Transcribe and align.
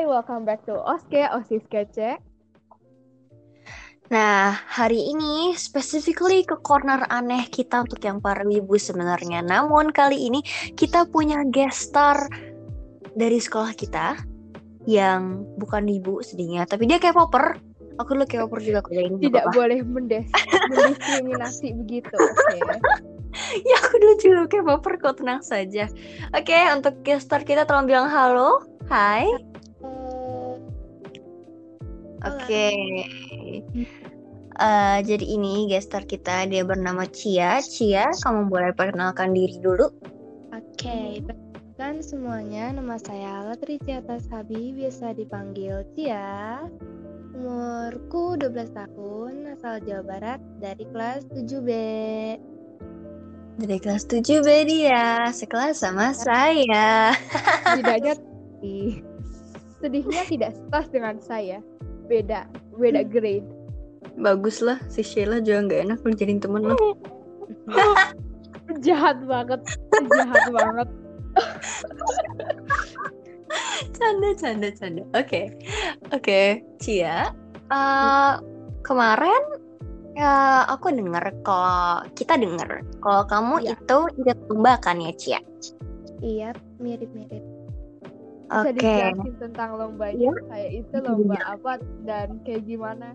Hai, 0.00 0.08
welcome 0.08 0.48
back 0.48 0.64
to 0.64 0.80
Oske, 0.80 1.28
Osis 1.28 1.60
Kece. 1.68 2.16
Nah, 4.08 4.56
hari 4.56 4.96
ini 4.96 5.52
specifically 5.60 6.40
ke 6.40 6.56
corner 6.64 7.04
aneh 7.12 7.44
kita 7.52 7.84
untuk 7.84 8.00
yang 8.00 8.16
para 8.16 8.40
wibu 8.40 8.80
sebenarnya. 8.80 9.44
Namun 9.44 9.92
kali 9.92 10.32
ini 10.32 10.40
kita 10.72 11.04
punya 11.04 11.44
guest 11.44 11.92
star 11.92 12.16
dari 13.12 13.44
sekolah 13.44 13.76
kita 13.76 14.16
yang 14.88 15.44
bukan 15.60 15.84
wibu 15.84 16.24
sedihnya, 16.24 16.64
tapi 16.64 16.88
dia 16.88 16.96
kayak 16.96 17.20
popper. 17.20 17.60
Aku 18.00 18.16
dulu 18.16 18.24
kayak 18.24 18.48
popper 18.48 18.60
juga 18.64 18.80
kok 18.80 18.96
jadi 18.96 19.12
Tidak 19.20 19.46
boleh 19.52 19.84
mendes 19.84 20.32
mendiskriminasi 20.72 21.76
begitu, 21.84 22.16
oke. 22.16 22.56
ya 23.68 23.76
aku 23.84 23.94
dulu 24.00 24.14
juga 24.16 24.48
kayak 24.48 24.64
popper 24.64 24.94
kok 24.96 25.20
tenang 25.20 25.44
saja. 25.44 25.92
Oke, 26.32 26.56
untuk 26.72 27.04
guest 27.04 27.28
star 27.28 27.44
kita 27.44 27.68
tolong 27.68 27.84
bilang 27.84 28.08
halo. 28.08 28.64
Hai. 28.88 29.28
Oke. 32.24 32.68
Eh, 34.60 34.98
jadi 35.08 35.24
ini 35.24 35.72
guest 35.72 35.88
star 35.88 36.04
kita 36.04 36.44
dia 36.44 36.60
bernama 36.60 37.08
Cia. 37.08 37.64
Cia, 37.64 38.12
kamu 38.12 38.52
boleh 38.52 38.76
perkenalkan 38.76 39.32
diri 39.32 39.56
dulu. 39.56 39.88
Oke, 40.52 41.24
perkenalkan 41.24 42.04
semuanya. 42.04 42.68
Nama 42.76 43.00
saya 43.00 43.48
Latri 43.48 43.80
Ciatas 43.80 44.28
Habi, 44.28 44.76
biasa 44.76 45.16
dipanggil 45.16 45.80
Cia. 45.96 46.60
Umurku 47.32 48.36
12 48.36 48.76
tahun, 48.76 49.56
asal 49.56 49.80
Jawa 49.80 50.04
Barat, 50.04 50.40
dari 50.60 50.84
kelas 50.92 51.24
7B. 51.32 51.70
Dari 53.64 53.76
kelas 53.80 54.04
7 54.12 54.44
B 54.44 54.48
dia, 54.68 55.32
sekelas 55.32 55.80
sama 55.80 56.12
saya. 56.12 57.16
Tidaknya 57.80 58.12
sedihnya 59.80 60.22
tidak 60.28 60.52
sekelas 60.52 60.86
dengan 60.92 61.16
saya. 61.24 61.58
Beda, 62.10 62.42
beda 62.74 63.06
grade. 63.06 63.46
Bagus 64.18 64.58
lah, 64.58 64.82
si 64.90 65.06
Sheila 65.06 65.38
juga 65.38 65.62
nggak 65.62 65.80
enak 65.86 65.98
lu 66.02 66.10
jadiin 66.10 66.42
temen 66.42 66.66
lo. 66.66 66.74
Jahat 68.86 69.18
banget, 69.26 69.60
jahat 70.14 70.42
banget. 70.50 70.88
canda, 73.98 74.30
canda, 74.34 74.68
canda. 74.74 75.02
Oke, 75.14 75.54
oke, 76.10 76.40
Cia. 76.78 77.30
eh, 77.70 78.34
kemarin 78.82 79.42
ya 80.14 80.66
aku 80.66 80.90
dengar 80.90 81.22
kalau 81.46 82.02
kita 82.18 82.34
dengar 82.34 82.82
kalau 82.98 83.22
kamu 83.26 83.54
Iya. 83.62 83.74
itu 83.78 83.98
ikut 84.18 84.38
lomba 84.50 84.74
kan 84.82 84.98
ya 84.98 85.12
Cia? 85.18 85.40
Iya, 86.20 86.50
mirip-mirip. 86.78 87.42
Bisa 88.50 88.74
Oke. 88.74 88.82
dijelasin 88.82 89.34
tentang 89.38 89.70
lombanya, 89.78 90.34
kayak 90.50 90.70
itu 90.82 90.96
lomba 90.98 91.38
apa 91.46 91.72
dan 92.02 92.42
kayak 92.42 92.66
gimana? 92.66 93.14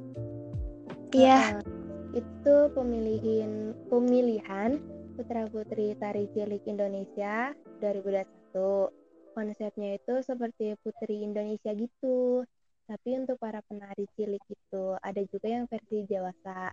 Iya. 1.12 1.60
Heeh. 1.60 1.84
itu 2.16 2.56
pemilihan 2.72 3.76
pemilihan 3.92 4.80
putra 5.20 5.44
putri 5.52 5.92
tari 6.00 6.32
cilik 6.32 6.64
Indonesia 6.64 7.52
2021. 7.84 8.88
Konsepnya 9.36 10.00
itu 10.00 10.24
seperti 10.24 10.80
putri 10.80 11.28
Indonesia 11.28 11.76
gitu. 11.76 12.48
Tapi 12.88 13.20
untuk 13.20 13.36
para 13.36 13.60
penari 13.68 14.08
cilik 14.16 14.40
itu 14.48 14.86
ada 15.04 15.20
juga 15.28 15.48
yang 15.52 15.68
versi 15.68 16.08
dewasa. 16.08 16.72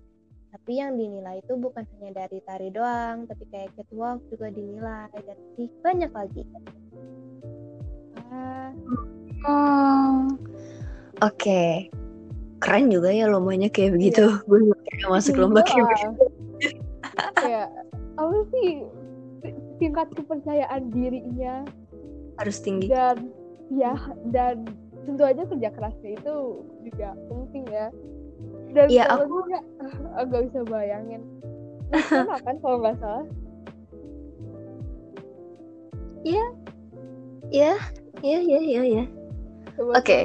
Tapi 0.54 0.72
yang 0.78 0.94
dinilai 0.94 1.42
itu 1.42 1.58
bukan 1.58 1.82
hanya 1.98 2.22
dari 2.22 2.38
tari 2.46 2.70
doang, 2.70 3.26
tapi 3.26 3.42
kayak 3.50 3.74
catwalk 3.74 4.22
juga 4.30 4.52
dinilai 4.54 5.10
dan 5.10 5.34
masih 5.34 5.66
banyak 5.82 6.12
lagi. 6.14 6.42
Ah, 8.32 8.70
Oh. 9.42 10.32
Oke. 11.20 11.90
Keren 12.58 12.88
juga 12.88 13.10
ya 13.10 13.26
lombanya 13.26 13.66
kayak 13.68 13.92
begitu. 13.92 14.22
Gue 14.48 14.64
juga 14.64 14.78
kayak 14.84 15.08
masuk 15.10 15.34
lomba 15.36 15.60
kayak 15.60 15.82
begitu. 15.84 16.24
kayak 17.34 17.68
apa 18.14 18.38
sih 18.48 18.86
tingkat 19.76 20.06
kepercayaan 20.14 20.82
dirinya 20.88 21.66
Harus 22.38 22.62
tinggi. 22.62 22.86
dan 22.86 23.28
ya 23.68 23.98
dan 24.30 24.62
tentu 25.02 25.22
aja 25.22 25.42
kerja 25.42 25.68
kerasnya 25.68 26.14
itu 26.14 26.34
juga 26.80 27.08
penting 27.26 27.64
ya 27.66 27.90
dan 28.70 28.86
Iya, 28.86 29.04
kalau 29.04 29.26
aku- 29.26 29.34
juga 29.42 29.58
ah, 29.80 29.94
agak 30.22 30.40
bisa 30.46 30.60
bayangin 30.64 31.22
Nasional 31.90 32.38
kan 32.46 32.56
kalau 32.60 32.76
nggak 32.78 32.96
salah 32.96 33.26
Iya, 36.22 36.44
iya, 37.50 37.74
iya, 38.22 38.60
iya, 38.62 38.82
iya. 38.82 39.04
Hebat 39.76 40.02
Oke. 40.02 40.18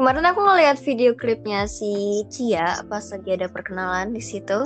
Kemarin 0.00 0.24
aku 0.24 0.40
ngeliat 0.40 0.80
video 0.80 1.12
klipnya 1.12 1.68
si 1.68 2.24
Cia 2.32 2.80
pas 2.88 3.04
lagi 3.12 3.30
ada 3.36 3.52
perkenalan 3.52 4.16
di 4.16 4.22
situ. 4.24 4.64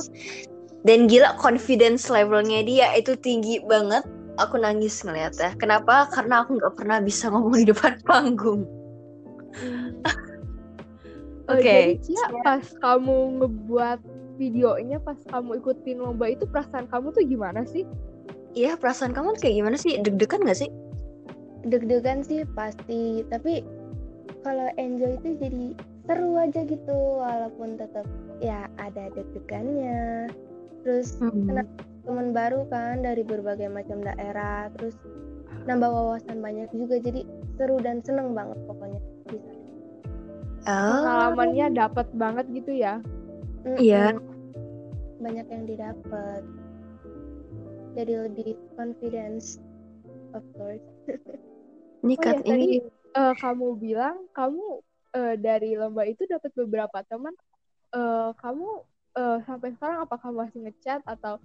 Dan 0.87 1.11
gila 1.11 1.35
confidence 1.41 2.07
levelnya 2.07 2.63
dia 2.63 2.95
itu 2.95 3.19
tinggi 3.19 3.59
banget. 3.67 4.07
Aku 4.39 4.59
nangis 4.59 5.03
ngeliatnya. 5.03 5.55
Kenapa? 5.59 6.07
Karena 6.11 6.43
aku 6.47 6.59
nggak 6.59 6.75
pernah 6.79 6.99
bisa 7.03 7.31
ngomong 7.31 7.55
di 7.63 7.67
depan 7.71 7.99
panggung. 8.09 8.63
Oh, 11.45 11.59
Oke. 11.61 11.63
jadi 11.63 11.95
Cia, 12.01 12.27
pas 12.43 12.65
kamu 12.81 13.43
ngebuat 13.43 14.01
videonya 14.35 14.99
pas 14.99 15.19
kamu 15.31 15.63
ikutin 15.63 16.03
lomba 16.03 16.27
itu 16.27 16.43
perasaan 16.51 16.91
kamu 16.91 17.15
tuh 17.15 17.23
gimana 17.23 17.63
sih 17.63 17.87
Iya, 18.55 18.79
perasaan 18.79 19.11
kamu 19.11 19.35
kayak 19.43 19.55
gimana 19.59 19.75
sih? 19.75 19.99
Deg-degan 19.99 20.47
gak 20.47 20.63
sih? 20.63 20.71
Deg-degan 21.69 22.21
sih 22.25 22.45
pasti. 22.53 23.25
Tapi 23.29 23.65
kalau 24.45 24.69
enjoy 24.77 25.17
itu 25.21 25.37
jadi 25.41 25.65
seru 26.05 26.37
aja 26.37 26.61
gitu 26.69 26.97
walaupun 27.21 27.81
tetap 27.81 28.05
ya 28.41 28.69
ada 28.77 29.09
deg-degannya. 29.17 30.29
Terus 30.85 31.17
Kenapa? 31.21 31.73
teman 32.05 32.37
baru 32.37 32.69
kan 32.69 33.01
dari 33.01 33.25
berbagai 33.25 33.73
macam 33.73 34.05
daerah 34.05 34.69
terus 34.77 34.93
nambah 35.65 35.89
wawasan 35.89 36.45
banyak 36.45 36.69
juga 36.77 37.01
jadi 37.01 37.25
seru 37.57 37.81
dan 37.81 38.05
seneng 38.05 38.37
banget 38.37 38.61
pokoknya 38.69 39.01
bisa. 39.33 39.53
Oh, 40.65 41.01
pengalamannya 41.01 41.67
dapat 41.77 42.09
banget 42.17 42.45
gitu 42.53 42.73
ya. 42.77 43.01
Iya. 43.65 44.13
banyak 45.25 45.47
yang 45.49 45.65
didapat 45.65 46.45
jadi 47.97 48.29
lebih 48.29 48.61
confidence 48.77 49.57
of 50.37 50.45
course 50.53 50.85
ini 52.05 52.15
Oh 52.21 52.25
iya, 52.25 52.39
ini 52.45 52.79
Eh, 53.15 53.35
kamu 53.39 53.79
bilang 53.79 54.27
kamu 54.35 54.83
eh, 55.15 55.35
dari 55.39 55.79
lomba 55.79 56.03
itu 56.03 56.27
dapat 56.27 56.51
beberapa 56.59 56.99
teman. 57.07 57.31
Eh, 57.95 58.31
kamu 58.43 58.67
eh, 59.15 59.39
sampai 59.47 59.71
sekarang 59.79 60.03
apakah 60.03 60.35
masih 60.35 60.67
ngechat 60.67 60.99
atau 61.07 61.39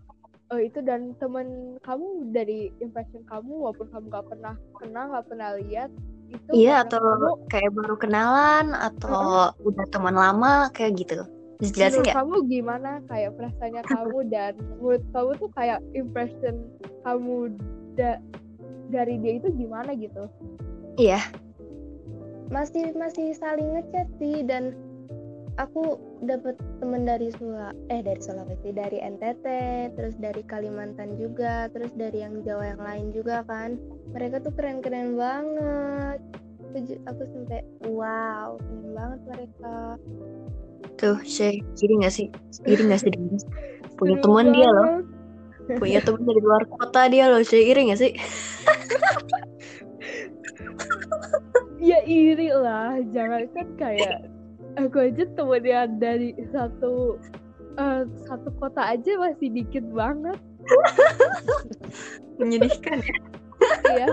eh, 0.49 0.65
itu 0.65 0.81
dan 0.81 1.13
teman 1.21 1.77
kamu 1.85 2.33
dari 2.33 2.73
impression 2.81 3.21
kamu 3.29 3.69
walaupun 3.69 3.85
kamu 3.93 4.05
nggak 4.09 4.27
pernah 4.33 4.55
kenal 4.81 5.03
nggak 5.13 5.27
pernah 5.29 5.49
lihat 5.61 5.89
itu 6.29 6.49
iya 6.57 6.85
atau 6.85 7.01
kamu, 7.01 7.29
kayak 7.53 7.71
baru 7.73 7.95
kenalan 8.01 8.65
atau 8.73 9.53
udah 9.61 9.85
teman 9.93 10.17
lama 10.17 10.73
kayak 10.73 10.97
gitu. 10.97 11.21
Bisa 11.61 11.85
jelasin 11.85 12.01
nggak? 12.01 12.15
kamu 12.17 12.35
gimana 12.49 12.91
kayak 13.05 13.31
perasaannya 13.37 13.83
kamu 13.85 14.17
dan 14.33 14.53
menurut 14.57 15.03
kamu 15.13 15.31
tuh 15.37 15.49
kayak 15.53 15.79
impression 15.93 16.55
kamu 17.05 17.53
da- 17.93 18.21
dari 18.89 19.21
dia 19.21 19.37
itu 19.37 19.49
gimana 19.53 19.93
gitu? 19.95 20.27
Iya. 20.99 21.21
masih 22.49 22.97
masih 22.97 23.37
saling 23.37 23.77
ngechat 23.77 24.09
sih 24.17 24.41
dan 24.41 24.73
aku 25.61 26.01
dapat 26.25 26.57
temen 26.81 27.05
dari 27.05 27.29
Sula 27.35 27.75
eh 27.93 28.01
dari 28.01 28.17
Sulawesi 28.17 28.73
dari 28.73 28.97
NTT 28.97 29.45
terus 29.93 30.17
dari 30.17 30.41
Kalimantan 30.49 31.13
juga 31.19 31.69
terus 31.69 31.93
dari 31.93 32.25
yang 32.25 32.41
Jawa 32.41 32.73
yang 32.73 32.81
lain 32.81 33.07
juga 33.13 33.45
kan 33.45 33.77
mereka 34.15 34.41
tuh 34.41 34.49
keren-keren 34.57 35.13
banget 35.13 36.19
aku, 36.73 36.97
aku 37.05 37.21
sampai 37.27 37.61
wow 37.91 38.57
keren 38.57 38.89
banget 38.97 39.19
mereka 39.29 39.75
Tuh, 40.99 41.15
Shay, 41.23 41.63
iri 41.79 41.95
gak 42.03 42.11
sih? 42.11 42.27
Iri 42.67 42.91
gak 42.91 43.07
sih? 43.07 43.11
Punya 43.99 44.19
teman 44.19 44.51
dia 44.51 44.67
loh. 44.67 44.99
Punya 45.77 46.01
teman 46.01 46.25
dari 46.25 46.41
luar 46.41 46.63
kota 46.65 47.05
dia 47.11 47.29
loh, 47.29 47.45
Shay. 47.45 47.69
Iri 47.69 47.93
gak 47.93 48.01
sih? 48.01 48.13
Ya 51.79 52.03
iri 52.03 52.51
lah, 52.51 52.99
jangan 53.15 53.47
kan 53.55 53.67
kayak 53.79 54.27
aku 54.75 55.09
aja 55.09 55.23
temennya 55.37 55.87
dari 55.95 56.35
satu 56.51 57.15
eh, 57.79 58.03
satu 58.27 58.49
kota 58.59 58.83
aja 58.83 59.15
masih 59.15 59.47
dikit 59.47 59.87
banget 59.95 60.35
Menyedihkan 62.39 62.99
ya. 62.99 63.15
ya. 63.95 64.07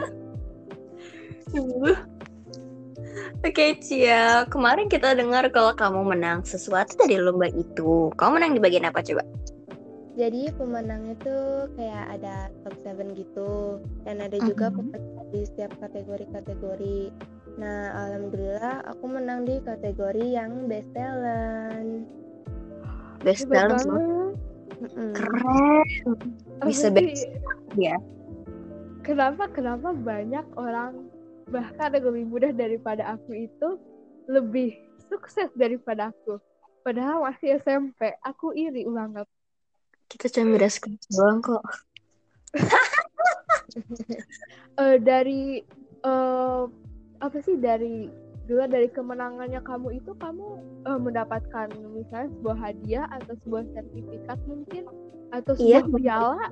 Sungguh. 1.52 1.96
Oke, 3.44 3.78
Cia. 3.78 4.48
Kemarin 4.50 4.90
kita 4.90 5.14
dengar 5.14 5.46
kalau 5.54 5.72
kamu 5.76 6.16
menang 6.16 6.42
sesuatu 6.42 6.96
dari 6.98 7.20
lomba 7.20 7.46
itu. 7.52 8.10
Kamu 8.18 8.40
menang 8.40 8.56
di 8.56 8.60
bagian 8.60 8.88
apa 8.88 9.04
coba? 9.04 9.22
Jadi 10.16 10.48
pemenangnya 10.56 11.14
tuh 11.20 11.68
kayak 11.76 12.18
ada 12.18 12.48
top 12.64 12.74
7 12.82 13.12
gitu 13.20 13.78
dan 14.08 14.24
ada 14.24 14.36
juga 14.40 14.72
pemenang 14.72 15.28
di 15.30 15.44
setiap 15.44 15.76
kategori-kategori 15.78 17.12
Nah, 17.56 17.88
alhamdulillah 17.88 18.84
aku 18.84 19.04
menang 19.08 19.48
di 19.48 19.56
kategori 19.64 20.26
yang 20.36 20.68
best 20.68 20.92
talent. 20.92 22.04
Best 23.24 23.48
Hebat 23.48 23.80
talent 23.80 23.84
loh. 23.88 24.28
Keren. 25.16 25.84
Apa 26.60 26.68
Bisa 26.68 26.92
best 26.92 27.24
ya. 27.80 27.96
Kenapa 29.00 29.48
kenapa 29.48 29.96
banyak 29.96 30.44
orang 30.60 31.08
bahkan 31.48 31.96
yang 31.96 32.04
lebih 32.12 32.24
mudah 32.28 32.52
daripada 32.52 33.16
aku 33.16 33.48
itu 33.48 33.80
lebih 34.28 34.76
sukses 35.08 35.48
daripada 35.56 36.12
aku. 36.12 36.36
Padahal 36.84 37.24
masih 37.24 37.56
SMP, 37.56 38.12
aku 38.20 38.52
iri 38.52 38.84
banget. 38.84 39.24
Kita 40.06 40.26
cuma 40.30 40.54
beda 40.54 40.68
sekolah 40.70 41.00
doang 41.12 41.38
kok. 41.42 41.64
Eh, 44.76 44.96
dari 45.00 45.60
eh, 46.04 46.62
apa 47.20 47.38
sih 47.44 47.56
dari 47.60 48.08
dulu 48.48 48.62
dari 48.68 48.88
kemenangannya 48.88 49.60
kamu 49.64 50.00
itu 50.00 50.12
kamu 50.16 50.46
eh, 50.84 51.00
mendapatkan 51.00 51.68
misalnya 51.92 52.28
sebuah 52.40 52.56
hadiah 52.56 53.04
atau 53.12 53.36
sebuah 53.44 53.64
sertifikat 53.72 54.38
mungkin 54.48 54.84
atau 55.32 55.52
Iya, 55.60 55.84
sebuah 55.84 56.00
piala 56.00 56.46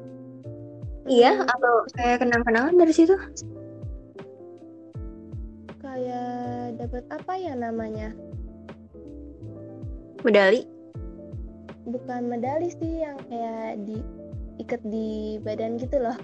Iya, 1.05 1.45
atau 1.45 1.75
kayak 1.93 2.25
kenang-kenangan 2.25 2.75
dari 2.81 2.93
situ? 2.97 3.13
Kayak 5.85 6.81
dapat 6.81 7.05
apa 7.13 7.33
ya 7.37 7.53
namanya? 7.53 8.17
Medali? 10.25 10.74
Bukan 11.85 12.33
medali 12.33 12.73
sih 12.73 13.05
yang 13.05 13.21
kayak 13.29 13.77
di 13.85 14.01
ikat 14.59 14.81
di 14.89 15.37
badan 15.45 15.77
gitu 15.77 16.01
loh. 16.01 16.17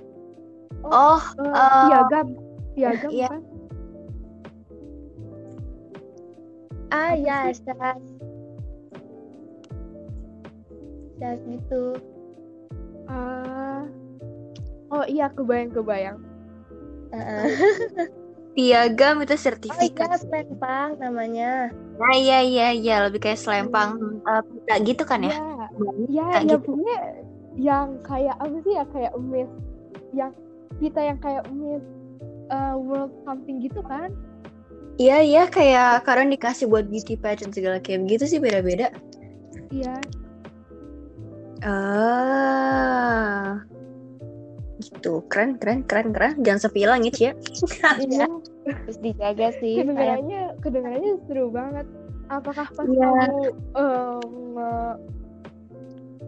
Oh, 0.84 1.20
Eh, 1.38 1.44
eh, 1.44 1.88
piagam 1.88 2.26
piagam 2.74 3.12
iya. 3.12 3.28
kan 3.28 3.40
Ah 6.90 7.12
Apa 7.12 7.26
ya, 7.26 7.38
sih? 7.38 7.54
syas. 7.54 8.02
Syas 11.18 11.40
gitu. 11.46 11.84
Ah. 13.10 13.84
oh 14.90 15.04
iya 15.06 15.26
kebayang 15.30 15.70
kebayang 15.74 16.18
Heeh. 17.12 17.46
piagam 18.54 19.16
itu 19.24 19.34
Oh 19.70 19.80
iya, 19.80 20.08
sertifikat. 20.08 20.10
selempang 20.18 20.98
namanya. 20.98 21.70
Nah, 22.00 22.17
iya 22.17 22.41
iya 22.41 22.67
iya, 22.73 22.94
lebih 23.05 23.20
kayak 23.20 23.37
selempang 23.37 24.00
pita 24.25 24.75
gitu 24.81 25.05
kan 25.05 25.20
ya? 25.20 25.37
ya 25.37 25.69
ya 26.08 26.29
ya 26.41 26.56
gitu. 26.56 26.73
punya 26.73 26.97
yang 27.61 28.00
kayak 28.00 28.41
apa 28.41 28.56
sih 28.64 28.73
ya 28.73 28.85
kayak 28.88 29.12
emis 29.12 29.50
yang 30.17 30.32
kita 30.81 31.00
yang 31.05 31.20
kayak 31.20 31.44
emis 31.52 31.85
eh, 32.49 32.75
world 32.81 33.12
something 33.29 33.61
gitu 33.61 33.85
kan 33.85 34.08
Iya 35.00 35.25
iya, 35.25 35.43
kayak 35.49 36.05
kadang 36.05 36.29
dikasih 36.29 36.69
buat 36.69 36.85
beauty 36.85 37.17
pageant 37.17 37.56
segala 37.56 37.81
kayak 37.81 38.05
begitu 38.05 38.29
sih 38.29 38.37
beda-beda. 38.37 38.93
iya 39.73 39.96
Ah, 41.64 43.64
gitu. 44.81 45.25
Keren 45.29 45.56
keren 45.56 45.88
keren 45.88 46.12
keren. 46.12 46.32
Jangan 46.44 46.61
sepi 46.69 46.85
langit 46.85 47.17
ya. 47.17 47.32
Iya. 47.96 48.29
Terus 48.87 48.99
dijaga 48.99 49.49
sih. 49.56 49.75
Kayak 49.76 49.87
kedengarannya 49.87 50.43
kedengarannya 50.61 51.12
seru 51.26 51.46
banget 51.50 51.87
apakah 52.31 52.67
pas 52.70 52.87
Iya. 52.87 53.11
kamu 53.11 53.43
nge- 54.55 54.99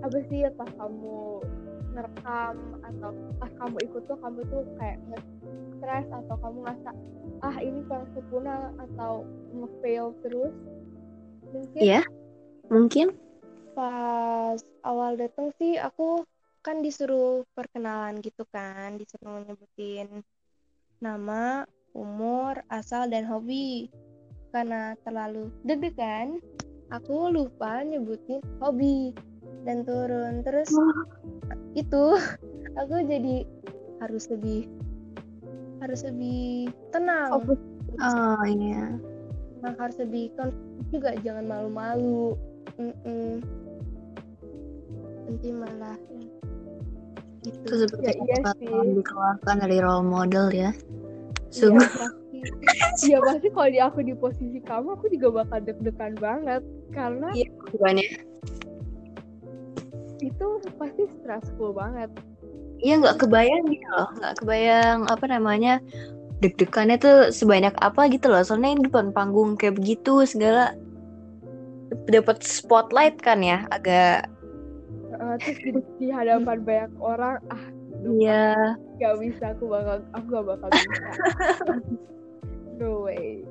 apa 0.03 0.19
sih 0.27 0.41
pas 0.59 0.71
kamu 0.75 1.19
ngerekam 1.93 2.56
atau 2.83 3.11
pas 3.39 3.53
kamu 3.55 3.77
ikut 3.87 4.03
tuh 4.09 4.19
kamu 4.19 4.41
tuh 4.50 4.62
kayak 4.81 4.99
stres 5.79 6.06
atau 6.11 6.35
kamu 6.41 6.59
ngerasa 6.67 6.91
ah 7.43 7.56
ini 7.59 7.87
kurang 7.87 8.06
sempurna 8.11 8.56
atau 8.81 9.23
nge-fail 9.55 10.11
terus 10.27 10.55
mungkin 11.53 11.81
Iya. 11.81 12.03
Mungkin. 12.67 13.09
pas 13.73 14.61
awal 14.85 15.17
datang 15.17 15.49
sih 15.56 15.81
aku 15.81 16.29
kan 16.61 16.85
disuruh 16.85 17.43
perkenalan 17.56 18.21
gitu 18.21 18.44
kan, 18.47 18.94
disuruh 18.94 19.41
nyebutin 19.43 20.21
nama, 21.00 21.65
umur, 21.93 22.61
asal 22.73 23.09
dan 23.09 23.25
hobi. 23.29 23.89
Karena 24.53 24.93
terlalu 25.05 25.49
deg-degan, 25.65 26.41
aku 26.93 27.33
lupa 27.33 27.81
nyebutin 27.81 28.44
hobi 28.61 29.17
dan 29.65 29.85
turun. 29.89 30.44
Terus 30.44 30.69
itu 31.81 32.05
aku 32.77 32.94
jadi 33.09 33.49
harus 34.05 34.29
lebih 34.29 34.69
harus 35.81 36.05
lebih 36.06 36.71
tenang. 36.94 37.43
Fokus. 37.43 37.59
Oh 38.00 38.44
iya. 38.47 38.97
Nah, 39.62 39.73
harus 39.79 39.97
lebih 39.99 40.31
juga 40.91 41.15
jangan 41.23 41.47
malu-malu. 41.47 42.35
Nanti 45.23 45.49
malah 45.55 45.99
gitu. 47.43 47.62
Itu 47.67 47.75
seperti 47.87 48.05
Ya, 48.06 48.15
iya 48.15 48.81
dikeluarkan 48.94 49.56
dari 49.67 49.79
role 49.83 50.06
model 50.06 50.47
ya. 50.55 50.71
Sungguh. 51.53 51.85
pasti 51.85 52.39
Iya 53.05 53.19
pasti 53.21 53.49
kalau 53.53 53.69
di 53.69 53.81
aku 53.81 53.99
di 54.01 54.15
posisi 54.17 54.59
kamu 54.65 54.97
aku 54.97 55.07
juga 55.13 55.45
bakal 55.45 55.59
deg-degan 55.63 56.17
banget 56.17 56.63
karena 56.91 57.29
Iya, 57.37 57.49
bukannya. 57.71 58.09
itu 60.23 60.47
pasti 60.79 61.03
stressful 61.19 61.75
banget 61.75 62.09
Iya 62.83 62.99
nggak 62.99 63.27
kebayang 63.27 63.63
gitu 63.71 63.87
loh, 63.95 64.09
nggak 64.19 64.35
kebayang 64.43 64.99
apa 65.07 65.25
namanya 65.31 65.79
deg-degannya 66.43 66.99
tuh 66.99 67.31
sebanyak 67.31 67.71
apa 67.79 68.11
gitu 68.11 68.27
loh. 68.27 68.43
Soalnya 68.43 68.75
di 68.75 68.91
depan 68.91 69.15
panggung 69.15 69.55
kayak 69.55 69.79
begitu 69.79 70.27
segala 70.27 70.75
dapat 72.11 72.43
spotlight 72.43 73.23
kan 73.23 73.39
ya, 73.39 73.63
agak 73.71 74.27
Eh, 75.13 75.37
terus 75.45 75.59
di, 75.63 75.71
di 76.03 76.09
hadapan 76.09 76.59
banyak 76.65 76.93
orang 76.99 77.37
ah 77.53 77.63
iya 78.05 78.75
gak 78.97 79.15
bisa 79.19 79.45
aku 79.53 79.65
bakal 79.67 79.97
aku 80.13 80.27
gak 80.29 80.47
bakal 80.47 80.69
bisa 80.71 81.11
no 82.79 83.07
way 83.07 83.43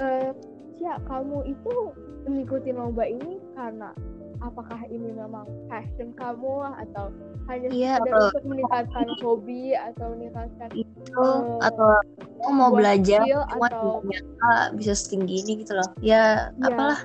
eh 0.00 0.30
Cia, 0.76 1.00
kamu 1.08 1.40
itu 1.48 1.72
mengikuti 2.28 2.68
lomba 2.68 3.08
ini 3.08 3.40
karena 3.56 3.96
apakah 4.44 4.76
ini 4.86 5.08
memang 5.08 5.48
passion 5.72 6.12
kamu 6.12 6.68
atau 6.84 7.08
hanya 7.48 7.72
Iya, 7.72 7.96
sekedar 7.96 8.12
atau- 8.12 8.28
untuk 8.28 8.44
meningkatkan 8.44 9.06
hobi 9.24 9.72
atau 9.72 10.06
meningkatkan 10.12 10.68
itu 10.76 10.92
Eh, 11.16 11.64
atau 11.64 11.88
kamu 12.44 12.52
mau 12.52 12.68
belajar 12.68 13.24
skill 13.24 13.40
cuma 13.48 13.66
atau- 13.72 14.04
ternyata 14.04 14.50
bisa 14.76 14.92
setinggi 14.92 15.34
ini 15.40 15.52
gitu 15.64 15.72
loh. 15.72 15.88
Ya 16.04 16.52
Iya. 16.52 16.68
apalah. 16.68 17.00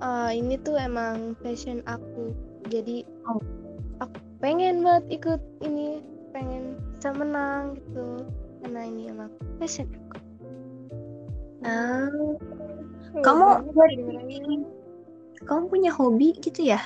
Ah, 0.00 0.30
ini 0.30 0.60
tuh 0.60 0.76
emang 0.76 1.32
passion 1.40 1.80
aku. 1.86 2.36
Jadi 2.68 3.08
Oh. 3.24 3.40
Pengen 4.40 4.80
banget 4.84 5.04
ikut 5.20 5.40
ini, 5.64 6.00
pengen 6.32 6.76
bisa 6.96 7.12
menang 7.12 7.76
gitu. 7.76 8.24
Karena 8.60 8.80
ini 8.84 9.02
emang 9.12 9.30
passion 9.60 9.88
aku. 9.88 10.18
Ah, 11.64 12.08
seru 13.12 13.20
kamu 13.24 13.44
kamu 15.44 15.64
punya 15.68 15.90
hobi 15.92 16.36
gitu 16.40 16.64
ya? 16.64 16.80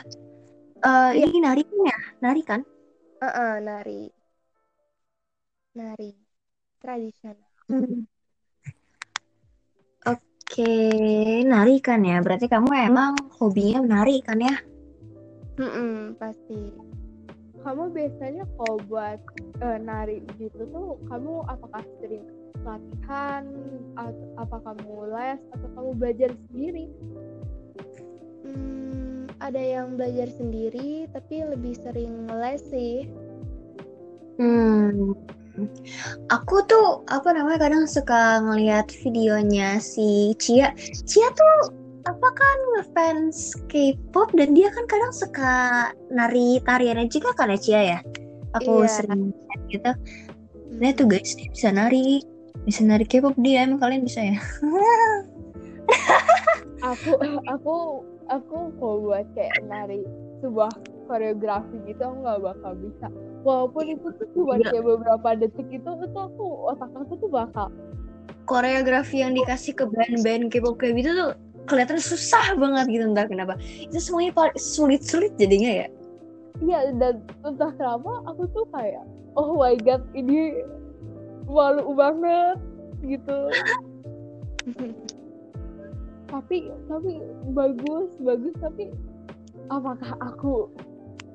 Eh 0.85 1.11
Iya. 1.15 1.27
ini 1.31 1.39
nari 1.43 1.63
kan 1.67 1.81
ya? 1.91 1.99
Nari 2.23 2.43
kan? 2.43 2.61
Ah, 3.21 3.27
ah, 3.27 3.55
nari. 3.61 4.11
Nari 5.75 6.11
tradisional. 6.81 7.51
Oke, 10.07 10.71
nari 11.43 11.77
kan 11.83 12.01
ya. 12.07 12.23
Berarti 12.23 12.47
kamu 12.47 12.71
emang 12.89 13.13
hobinya 13.41 13.83
menari 13.83 14.23
kan 14.23 14.39
ya? 14.39 14.55
Mm-mm, 15.59 16.19
pasti. 16.19 16.61
Kamu 17.65 17.91
biasanya 17.91 18.45
kalau 18.61 18.77
buat 18.87 19.19
eh, 19.65 19.79
nari 19.81 20.21
gitu 20.37 20.69
tuh 20.71 21.01
kamu 21.09 21.43
apakah 21.49 21.83
sering 21.99 22.25
latihan 22.65 23.45
atau 23.99 24.29
apa 24.41 24.57
kamu 24.63 24.93
les 25.13 25.41
atau 25.53 25.69
kamu 25.77 25.91
belajar 25.97 26.31
sendiri 26.49 26.89
Hmm, 28.45 29.25
ada 29.41 29.57
yang 29.57 29.97
belajar 29.97 30.29
sendiri, 30.37 31.09
tapi 31.11 31.43
lebih 31.49 31.75
sering 31.81 32.29
les 32.29 32.61
sih. 32.69 33.09
Hmm. 34.37 35.17
Aku 36.29 36.67
tuh 36.67 37.07
apa 37.09 37.31
namanya 37.33 37.71
kadang 37.71 37.87
suka 37.89 38.43
ngeliat 38.43 38.91
videonya 39.01 39.81
si 39.81 40.35
Cia. 40.37 40.75
Cia 41.09 41.29
tuh 41.33 41.84
apa 42.05 42.29
kan 42.31 42.59
ngefans 42.77 43.57
K-pop 43.67 44.37
dan 44.37 44.53
dia 44.53 44.69
kan 44.69 44.85
kadang 44.85 45.09
suka 45.11 45.53
nari 46.09 46.61
tariannya 46.61 47.09
juga 47.09 47.33
kan 47.33 47.49
ya 47.49 47.59
Cia 47.59 47.83
ya. 47.83 47.99
Aku 48.55 48.85
Iya. 48.85 48.91
sering 48.93 49.33
gitu. 49.67 49.91
Nah 50.75 50.93
tuh 50.93 51.07
guys 51.07 51.33
dia 51.33 51.49
bisa 51.49 51.69
nari, 51.71 52.21
bisa 52.63 52.85
nari 52.85 53.05
K-pop 53.05 53.35
dia 53.37 53.65
emang 53.65 53.81
kalian 53.81 54.05
bisa 54.05 54.21
ya? 54.21 54.37
aku 56.85 57.17
aku 57.49 57.75
aku 58.29 58.57
kalau 58.77 58.97
buat 59.03 59.25
kayak 59.33 59.57
nari 59.65 60.05
sebuah 60.41 60.69
koreografi 61.07 61.77
gitu 61.85 62.01
aku 62.01 62.17
nggak 62.21 62.41
bakal 62.43 62.73
bisa 62.77 63.07
walaupun 63.41 63.85
itu 63.91 64.09
tuh 64.13 64.27
cuma 64.33 64.57
Iya. 64.57 64.69
kayak 64.71 64.85
beberapa 64.85 65.29
detik 65.37 65.69
itu 65.71 65.89
itu 65.89 66.19
aku 66.19 66.45
otak 66.69 66.93
aku 66.93 67.17
tuh 67.17 67.31
bakal 67.33 67.69
koreografi 68.45 69.25
yang 69.25 69.33
dikasih 69.33 69.73
ke 69.73 69.85
band-band 69.89 70.53
K-pop 70.53 70.77
kayak 70.77 71.01
gitu 71.01 71.11
tuh 71.17 71.31
kelihatan 71.65 72.01
susah 72.01 72.57
banget 72.57 72.87
gitu 72.93 73.05
entah 73.09 73.27
kenapa. 73.29 73.55
Itu 73.61 73.99
semuanya 74.01 74.33
paling 74.37 74.59
sulit-sulit 74.61 75.33
jadinya 75.41 75.85
ya? 75.85 75.89
Iya 76.63 76.81
dan 76.97 77.15
entah 77.43 77.73
kenapa 77.75 78.23
aku 78.31 78.47
tuh 78.55 78.67
kayak 78.71 79.03
oh 79.35 79.59
my 79.59 79.75
god 79.83 80.05
ini 80.15 80.63
malu 81.49 81.93
banget 81.97 82.59
gitu. 83.05 83.39
Tapi 86.25 86.67
tapi 86.91 87.23
bagus 87.55 88.11
bagus 88.19 88.55
tapi 88.59 88.91
apakah 89.71 90.19
aku 90.19 90.67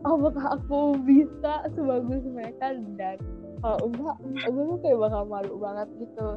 apakah 0.03 0.59
aku 0.59 0.99
bisa 1.07 1.71
sebagus 1.71 2.19
mereka? 2.27 2.75
Dan 2.99 3.15
kalau 3.63 3.79
enggak 3.87 4.17
aku 4.43 4.59
tuh 4.75 4.77
kayak 4.83 4.99
bakal 4.99 5.23
malu 5.23 5.55
banget 5.55 5.87
gitu 6.03 6.29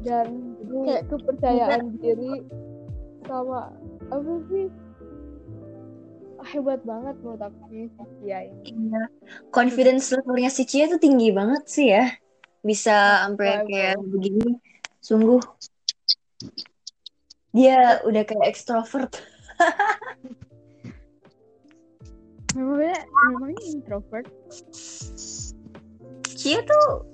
dan 0.00 0.56
kayak 0.86 1.04
kepercayaan 1.12 2.00
diri 2.00 2.44
sama 3.28 3.70
apa 4.08 4.32
sih 4.48 4.66
hebat 6.40 6.80
banget 6.88 7.20
menurut 7.20 7.42
aku 7.44 7.60
si 7.68 7.84
Cia 8.24 8.48
ini. 8.48 8.88
Iya. 8.88 9.02
Confidence 9.52 10.08
levelnya 10.16 10.48
si 10.48 10.64
Cia 10.64 10.88
tuh 10.88 10.96
tinggi 10.96 11.28
banget 11.36 11.68
sih 11.68 11.92
ya. 11.92 12.08
Bisa 12.64 13.28
sampai 13.28 13.60
Betul. 13.60 13.68
kayak 13.68 13.96
begini. 14.08 14.50
Sungguh. 15.04 15.40
Dia 17.52 18.00
udah 18.08 18.22
kayak 18.24 18.46
extrovert. 18.48 19.20
Memangnya 22.56 22.98
memangnya 23.30 23.62
introvert? 23.70 24.26
Cia 26.34 26.64
tuh 26.66 27.06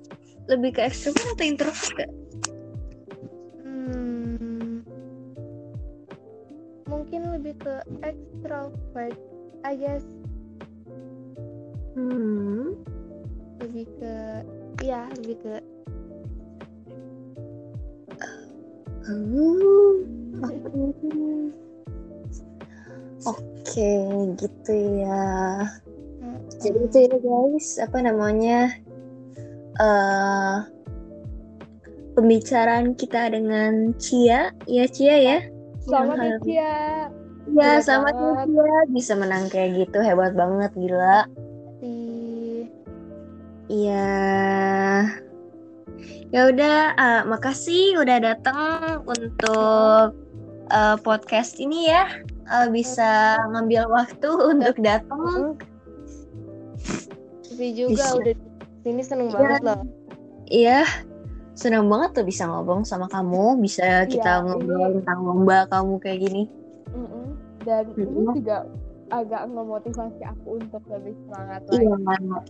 lebih 0.48 0.78
ke 0.78 0.86
extrovert 0.86 1.34
atau 1.34 1.44
introvert 1.44 1.92
gak? 1.98 2.10
Mungkin 6.86 7.34
lebih 7.34 7.54
ke 7.58 7.74
extrovert, 8.02 9.18
I 9.66 9.74
guess. 9.74 10.06
Hmm. 11.98 12.78
Lebih 13.62 13.86
ke, 13.98 14.14
ya 14.86 15.06
lebih 15.18 15.36
ke. 15.42 15.54
Hmm. 19.06 19.94
Oke, 23.26 23.90
gitu 24.38 24.74
ya. 25.02 25.62
hmm, 26.22 26.38
Jadi 26.62 26.78
itu 26.86 26.98
ya 27.10 27.16
guys, 27.18 27.68
apa 27.82 27.98
namanya? 28.02 28.70
eh 29.76 30.56
pembicaraan 32.16 32.96
kita 32.96 33.28
dengan 33.28 33.92
Cia, 34.00 34.48
ya 34.64 34.84
Cia 34.88 35.16
ya? 35.20 35.38
Sama 35.86 36.12
nih. 36.18 36.34
Ya, 36.44 36.74
Hebat 37.46 37.86
sama 37.86 38.10
banget. 38.10 38.46
Cia 38.50 38.78
bisa 38.90 39.12
menang 39.14 39.46
kayak 39.46 39.70
gitu, 39.78 39.98
hebat 40.02 40.34
banget 40.34 40.70
gila. 40.74 41.30
si 41.78 41.94
Iya. 43.66 44.10
Ya 46.30 46.40
udah, 46.50 46.78
eh, 46.92 47.22
makasih 47.24 48.02
udah 48.02 48.18
datang 48.18 49.06
untuk 49.06 50.18
eh, 50.66 50.96
podcast 51.00 51.62
ini 51.62 51.86
ya. 51.86 52.10
Eh, 52.46 52.66
bisa 52.70 53.38
ngambil 53.54 53.86
waktu 53.86 54.30
untuk 54.58 54.74
datang. 54.82 55.54
si 57.46 57.72
juga 57.72 58.04
Bisa. 58.04 58.18
udah 58.20 58.34
sini 58.84 59.02
seneng 59.02 59.28
Iya. 59.30 59.36
banget 59.38 59.60
loh. 59.64 59.80
Iya, 60.46 60.80
senang 61.56 61.88
banget 61.88 62.20
tuh 62.20 62.26
bisa 62.28 62.44
ngobrol 62.44 62.84
sama 62.84 63.08
kamu, 63.08 63.56
bisa 63.58 64.04
kita 64.04 64.38
Iya, 64.38 64.44
ngobrol 64.44 64.76
ini- 64.78 64.94
tentang 65.00 65.18
lomba 65.24 65.58
kamu 65.66 65.94
kayak 65.98 66.18
gini. 66.22 66.42
Mm-mm. 66.92 67.26
Dan 67.64 67.84
ini 67.96 68.20
juga 68.36 68.68
agak 69.06 69.42
memotivasi 69.48 70.20
aku 70.22 70.60
untuk 70.60 70.82
lebih 70.86 71.14
semangat 71.24 71.60
lagi. 71.66 71.82
Iya, 71.82 71.96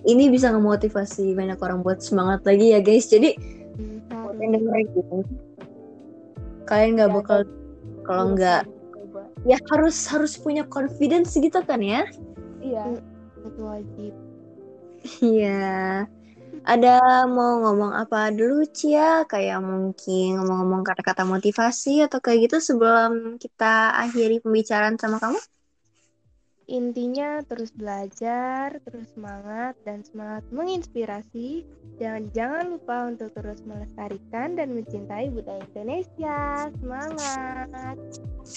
ini 0.04 0.24
bisa 0.28 0.46
ngemotivasi 0.50 1.24
banyak 1.32 1.58
orang 1.60 1.80
buat 1.80 2.02
semangat 2.02 2.42
lagi 2.44 2.74
ya 2.74 2.80
guys. 2.80 3.06
Jadi 3.06 3.30
Hmm, 3.76 4.00
harus. 4.10 4.40
yang 4.40 4.50
dengerin 4.56 4.86
gitu, 4.92 5.16
kalian 6.64 6.90
nggak 6.96 7.10
Iya, 7.12 7.16
bakal 7.20 7.38
kalau 8.02 8.24
nggak 8.34 8.62
ya 9.46 9.56
harus 9.70 9.96
harus 10.10 10.34
punya 10.34 10.66
confidence 10.66 11.32
gitu 11.32 11.60
kan 11.62 11.78
ya? 11.78 12.02
Iya. 12.58 12.98
itu 13.38 13.62
wajib. 13.62 14.12
Iya. 15.22 16.10
Ada 16.66 17.30
mau 17.30 17.62
ngomong 17.62 17.94
apa 17.94 18.34
dulu 18.34 18.66
Cia? 18.66 19.22
Kayak 19.30 19.62
mungkin 19.62 20.42
ngomong-ngomong 20.42 20.82
kata-kata 20.82 21.22
motivasi 21.22 22.02
atau 22.02 22.18
kayak 22.18 22.50
gitu 22.50 22.58
sebelum 22.58 23.38
kita 23.38 23.94
akhiri 23.94 24.42
pembicaraan 24.42 24.98
sama 24.98 25.22
kamu? 25.22 25.38
Intinya 26.66 27.38
terus 27.46 27.70
belajar, 27.70 28.82
terus 28.82 29.14
semangat 29.14 29.78
dan 29.86 30.02
semangat 30.02 30.42
menginspirasi. 30.50 31.62
Jangan 32.02 32.34
jangan 32.34 32.64
lupa 32.74 32.96
untuk 33.14 33.30
terus 33.30 33.62
melestarikan 33.62 34.58
dan 34.58 34.74
mencintai 34.74 35.30
budaya 35.30 35.62
Indonesia. 35.70 36.66
Semangat. 36.82 37.96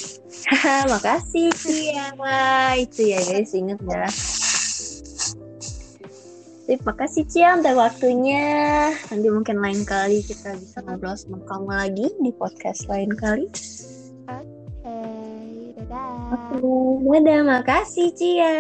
Makasih 0.98 1.54
Cia. 1.54 2.10
Itu 2.74 3.06
ya 3.06 3.22
guys, 3.22 3.54
inget 3.54 3.78
ya. 3.86 4.10
Terima 6.70 6.94
kasih 6.94 7.26
Cia 7.26 7.58
untuk 7.58 7.82
waktunya. 7.82 8.94
Nanti 9.10 9.26
mungkin 9.34 9.58
lain 9.58 9.82
kali 9.90 10.22
kita 10.22 10.54
bisa 10.54 10.86
ngobrol 10.86 11.18
sama 11.18 11.42
kamu 11.50 11.66
lagi 11.74 12.08
di 12.22 12.30
podcast 12.30 12.86
lain 12.86 13.10
kali. 13.10 13.50
Hey, 14.86 15.74
dadah. 15.82 16.54
Oke, 16.54 17.18
dadah. 17.26 17.42
Makasih 17.42 18.14
Cia. 18.14 18.54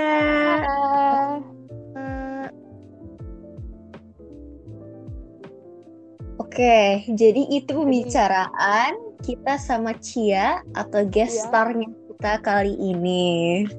Oke, 6.41 7.05
jadi 7.13 7.45
itu 7.45 7.77
pembicaraan 7.77 8.97
kita 9.21 9.61
sama 9.61 9.93
Cia 10.01 10.65
atau 10.73 11.05
guest 11.05 11.45
Iya. 11.45 11.45
starnya 11.45 11.87
kita 11.93 12.33
kali 12.41 12.73
ini. 12.73 13.69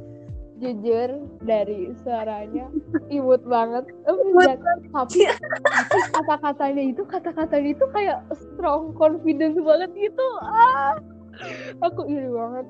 Jujur 0.61 1.09
dari 1.43 1.90
suaranya 2.05 2.69
imut 3.09 3.43
banget. 3.49 3.88
Dan- 4.07 4.61
tapi 4.93 5.25
tapi 5.26 6.00
kata-katanya 6.12 6.83
itu 6.85 7.02
kata-katanya 7.09 7.71
itu 7.73 7.87
kayak 7.90 8.21
strong 8.37 8.93
confidence 8.95 9.57
banget 9.57 9.90
gitu. 9.97 10.29
Ah. 10.45 11.00
Aku 11.81 12.05
iri 12.05 12.29
banget. 12.29 12.67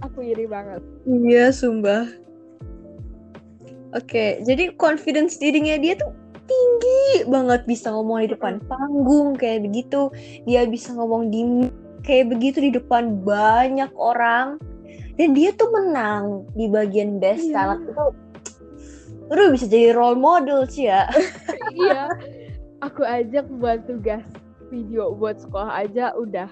Aku 0.00 0.18
iri 0.24 0.46
banget. 0.48 0.80
Iya, 1.04 1.52
sumpah. 1.52 2.08
Oke, 3.92 4.40
jadi 4.46 4.72
confidence 4.78 5.36
dirinya 5.36 5.76
dia 5.76 5.98
tuh 5.98 6.14
tinggi 6.48 7.28
banget. 7.28 7.68
Bisa 7.68 7.92
ngomong 7.92 8.24
di 8.24 8.32
depan 8.32 8.62
panggung 8.64 9.36
kayak 9.36 9.68
begitu. 9.68 10.08
Dia 10.48 10.64
bisa 10.64 10.96
ngomong 10.96 11.28
di 11.28 11.68
kayak 12.06 12.32
begitu 12.32 12.64
di 12.64 12.70
depan 12.72 13.20
banyak 13.20 13.92
orang. 13.98 14.56
Dan 15.20 15.36
dia 15.36 15.52
tuh 15.52 15.68
menang 15.68 16.48
di 16.56 16.64
bagian 16.64 17.20
best 17.20 17.44
Iya. 17.44 17.52
talent 17.52 17.84
itu. 17.84 18.06
Aduh, 19.28 19.52
bisa 19.52 19.68
jadi 19.68 19.92
role 19.92 20.16
model 20.16 20.64
sih 20.64 20.88
ya. 20.88 21.04
iya 21.76 22.08
aku 22.80 23.04
ajak 23.04 23.44
buat 23.60 23.84
tugas 23.84 24.24
video 24.72 25.12
buat 25.12 25.36
sekolah 25.36 25.84
aja 25.84 26.16
udah 26.16 26.48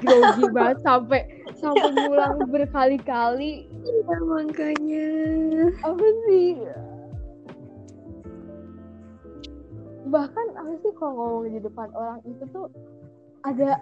grogi 0.00 0.48
banget 0.56 0.80
sampai 0.80 1.20
sampai 1.54 1.92
ngulang 1.92 2.48
berkali-kali 2.48 3.68
Ya, 3.84 4.16
makanya. 4.24 5.08
apa 5.84 6.06
sih 6.24 6.56
bahkan 10.06 10.46
apa 10.54 10.72
sih 10.80 10.92
kalau 10.96 11.12
ngomong 11.14 11.44
di 11.50 11.60
depan 11.60 11.88
orang 11.92 12.20
itu 12.24 12.44
tuh 12.48 12.68
ada 13.42 13.80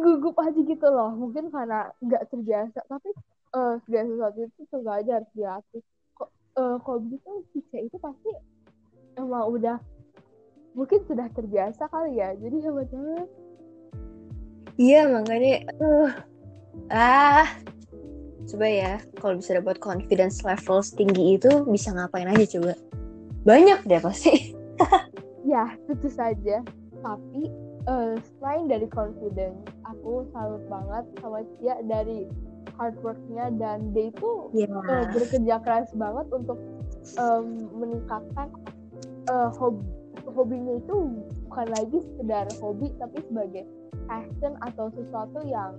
gugup 0.00 0.36
aja 0.40 0.56
gitu 0.56 0.86
loh. 0.88 1.12
Mungkin 1.12 1.52
karena 1.52 1.92
nggak 2.00 2.32
terbiasa 2.32 2.80
tapi 2.88 3.12
eh 3.52 3.74
segala 3.84 4.04
sesuatu 4.08 4.38
itu 4.48 4.62
sengaja 4.72 5.12
harus 5.20 5.30
dilatih 5.36 5.82
kok 6.16 6.30
eh 6.56 6.76
kalau 6.80 6.98
begitu 7.04 7.30
si 7.52 7.60
C 7.68 7.84
itu 7.84 7.96
pasti 8.00 8.32
emang 9.20 9.44
udah 9.52 9.76
mungkin 10.72 11.04
sudah 11.04 11.28
terbiasa 11.36 11.88
kali 11.92 12.16
ya. 12.16 12.32
Jadi 12.36 12.56
banget. 12.64 13.28
Iya, 14.80 15.04
makanya 15.12 15.54
uh, 15.84 16.10
ah. 16.88 17.48
Coba 18.42 18.66
ya 18.66 18.98
kalau 19.22 19.38
bisa 19.38 19.54
dapat 19.54 19.78
confidence 19.78 20.42
level 20.42 20.82
setinggi 20.82 21.38
itu 21.38 21.62
bisa 21.68 21.94
ngapain 21.94 22.26
aja 22.26 22.58
coba. 22.58 22.74
Banyak 23.46 23.86
deh 23.86 24.02
pasti. 24.02 24.56
ya 25.52 25.72
tentu 25.86 26.08
saja. 26.10 26.58
Tapi 27.02 27.42
eh, 27.86 28.12
selain 28.38 28.64
dari 28.66 28.86
confidence 28.90 29.62
aku 29.92 30.24
salut 30.32 30.64
banget 30.66 31.04
sama 31.20 31.40
Cia 31.60 31.76
dari 31.84 32.26
hard 32.80 32.96
worknya 33.04 33.52
dan 33.60 33.92
dia 33.92 34.08
itu 34.08 34.30
Iya. 34.56 34.66
eh, 34.72 35.04
bekerja 35.12 35.56
keras 35.60 35.88
banget 35.92 36.26
untuk 36.32 36.58
em, 37.20 37.44
meningkatkan 37.76 38.48
eh, 39.28 39.50
hobi 39.60 39.84
hobinya 40.22 40.78
itu 40.78 40.94
bukan 41.50 41.66
lagi 41.68 41.98
sekedar 42.00 42.46
hobi 42.62 42.88
tapi 42.96 43.18
sebagai 43.28 43.64
passion 44.06 44.54
atau 44.62 44.88
sesuatu 44.94 45.44
yang 45.44 45.76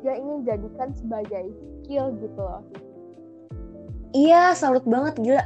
dia 0.00 0.14
ingin 0.16 0.46
jadikan 0.46 0.88
sebagai 0.94 1.50
skill 1.82 2.14
gitu 2.22 2.40
loh 2.40 2.62
Iya, 4.10 4.58
salut 4.58 4.82
banget 4.90 5.22
gila. 5.22 5.44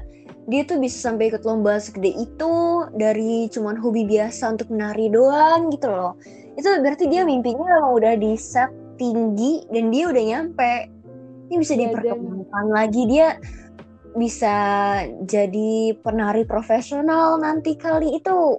Dia 0.49 0.65
tuh 0.65 0.81
bisa 0.81 0.97
sampai 1.13 1.29
ikut 1.29 1.45
lomba 1.45 1.77
segede 1.77 2.17
itu 2.17 2.53
dari 2.97 3.45
cuman 3.53 3.77
hobi 3.77 4.09
biasa 4.09 4.57
untuk 4.57 4.73
menari 4.73 5.13
doang 5.13 5.69
gitu 5.69 5.89
loh. 5.89 6.17
Itu 6.55 6.69
berarti 6.81 7.11
dia 7.11 7.27
mimpinya 7.27 7.67
emang 7.67 7.95
udah 7.99 8.15
di 8.15 8.39
set 8.39 8.71
tinggi 8.97 9.67
dan 9.71 9.91
dia 9.91 10.05
udah 10.11 10.25
nyampe. 10.25 10.73
Ini 11.51 11.55
bisa 11.61 11.75
dan- 11.75 11.81
diperkembangkan 11.83 12.67
lagi 12.71 13.03
dia 13.11 13.29
bisa 14.15 14.57
jadi 15.27 15.99
penari 15.99 16.47
profesional 16.47 17.43
nanti 17.43 17.75
kali 17.75 18.15
itu. 18.19 18.59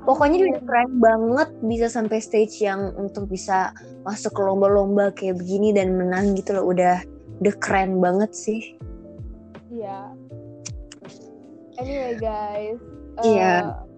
Pokoknya 0.00 0.42
dia 0.42 0.48
udah 0.56 0.64
keren 0.64 0.92
banget 0.98 1.48
bisa 1.62 1.86
sampai 1.92 2.18
stage 2.18 2.64
yang 2.64 2.90
untuk 2.96 3.28
bisa 3.30 3.70
masuk 4.02 4.32
ke 4.32 4.42
lomba-lomba 4.42 5.12
kayak 5.12 5.38
begini 5.38 5.76
dan 5.76 5.94
menang 5.94 6.34
gitu 6.34 6.56
loh. 6.56 6.72
Udah 6.72 7.04
udah 7.44 7.54
keren 7.62 8.00
banget 8.02 8.32
sih. 8.34 8.74
Iya. 9.70 10.10
Anyway 11.78 12.16
guys. 12.18 12.80
Iya. 13.22 13.54
eh, 13.60 13.89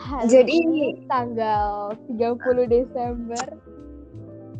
hari 0.00 0.28
Jadi- 0.28 0.52
ini 0.60 0.84
tanggal 1.08 1.92
30 2.08 2.66
Desember. 2.68 3.44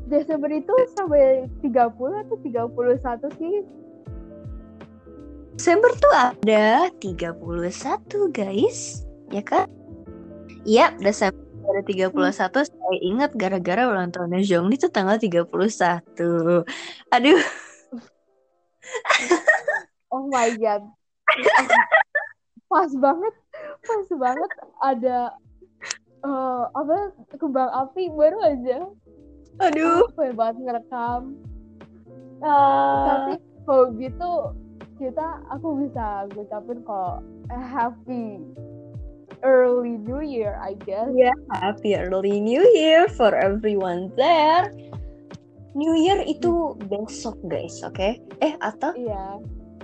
Desember 0.06 0.50
itu 0.54 0.74
sampai 0.94 1.50
30 1.60 2.14
atau 2.22 2.36
31 2.38 3.26
sih? 3.36 3.66
Desember 5.56 5.90
tuh 5.96 6.12
ada 6.14 6.92
31 7.02 8.28
guys, 8.30 9.02
ya 9.32 9.42
kan? 9.42 9.66
Iya, 10.62 10.94
Desember 11.00 11.42
ada 11.66 11.82
31. 11.82 12.62
Saya 12.62 12.98
ingat 13.02 13.34
gara-gara 13.34 13.88
ulang 13.88 14.14
tahunnya 14.14 14.46
Zhongli 14.46 14.78
itu 14.78 14.86
tanggal 14.92 15.18
31. 15.18 16.62
Aduh, 17.10 17.40
Oh 20.14 20.30
my 20.30 20.54
god. 20.62 20.86
pas 22.70 22.90
banget, 22.94 23.34
pas 23.82 24.06
banget 24.14 24.50
ada 24.82 25.32
eh, 26.24 26.64
apa 26.74 27.12
kembang 27.38 27.70
api 27.72 28.10
baru 28.12 28.38
aja. 28.44 28.78
aduh. 29.56 30.04
Pengen 30.16 30.36
banget 30.36 30.56
ngerekam. 30.64 31.22
Ah. 32.44 33.04
Tapi 33.08 33.32
kalau 33.64 33.84
gitu 33.96 34.32
kita 34.96 35.44
aku 35.52 35.68
bisa 35.84 36.24
ngucapin 36.32 36.80
kok 36.84 37.20
eh, 37.52 37.64
happy 37.64 38.40
early 39.44 40.00
new 40.00 40.20
year 40.24 40.56
I 40.60 40.76
guess. 40.84 41.08
Ya, 41.12 41.32
happy 41.52 41.96
early 41.96 42.40
New 42.40 42.64
Year 42.72 43.08
for 43.08 43.32
everyone 43.36 44.08
there. 44.16 44.72
New 45.76 45.92
Year 45.92 46.24
itu 46.24 46.72
besok 46.88 47.36
guys, 47.44 47.84
oke? 47.84 48.16
Eh, 48.40 48.52
atau 48.64 48.96
Iya. 48.96 49.40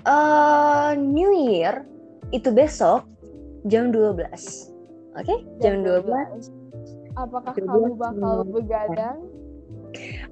eh 0.08 0.90
New 0.96 1.32
Year 1.36 1.84
itu 2.32 2.48
besok 2.48 3.04
jam 3.68 3.92
12. 3.92 4.71
Oke? 5.12 5.34
Jam 5.60 5.84
12 5.84 6.62
Apakah 7.20 7.52
Jam 7.52 7.68
kamu 7.68 7.86
12 7.96 8.00
bakal 8.00 8.36
begadang? 8.48 9.18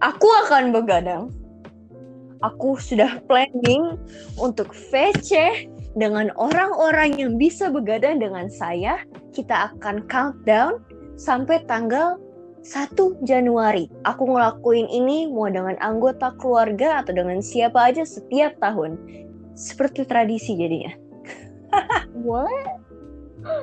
Aku 0.01 0.29
akan 0.47 0.73
begadang. 0.73 1.23
Aku 2.41 2.81
sudah 2.81 3.21
planning 3.29 4.01
untuk 4.41 4.73
VC 4.73 5.69
dengan 5.93 6.33
orang-orang 6.41 7.21
yang 7.21 7.37
bisa 7.37 7.69
begadang 7.69 8.17
dengan 8.17 8.49
saya. 8.49 9.05
Kita 9.37 9.77
akan 9.77 10.09
countdown 10.09 10.81
sampai 11.21 11.61
tanggal 11.69 12.17
1 12.65 12.97
Januari. 13.29 13.93
Aku 14.09 14.25
ngelakuin 14.25 14.89
ini 14.89 15.29
mau 15.29 15.53
dengan 15.53 15.77
anggota 15.85 16.33
keluarga 16.41 17.05
atau 17.05 17.13
dengan 17.13 17.45
siapa 17.45 17.93
aja 17.93 18.09
setiap 18.09 18.57
tahun. 18.65 18.97
Seperti 19.53 20.09
tradisi 20.09 20.57
jadinya. 20.57 20.97
What? 22.25 22.90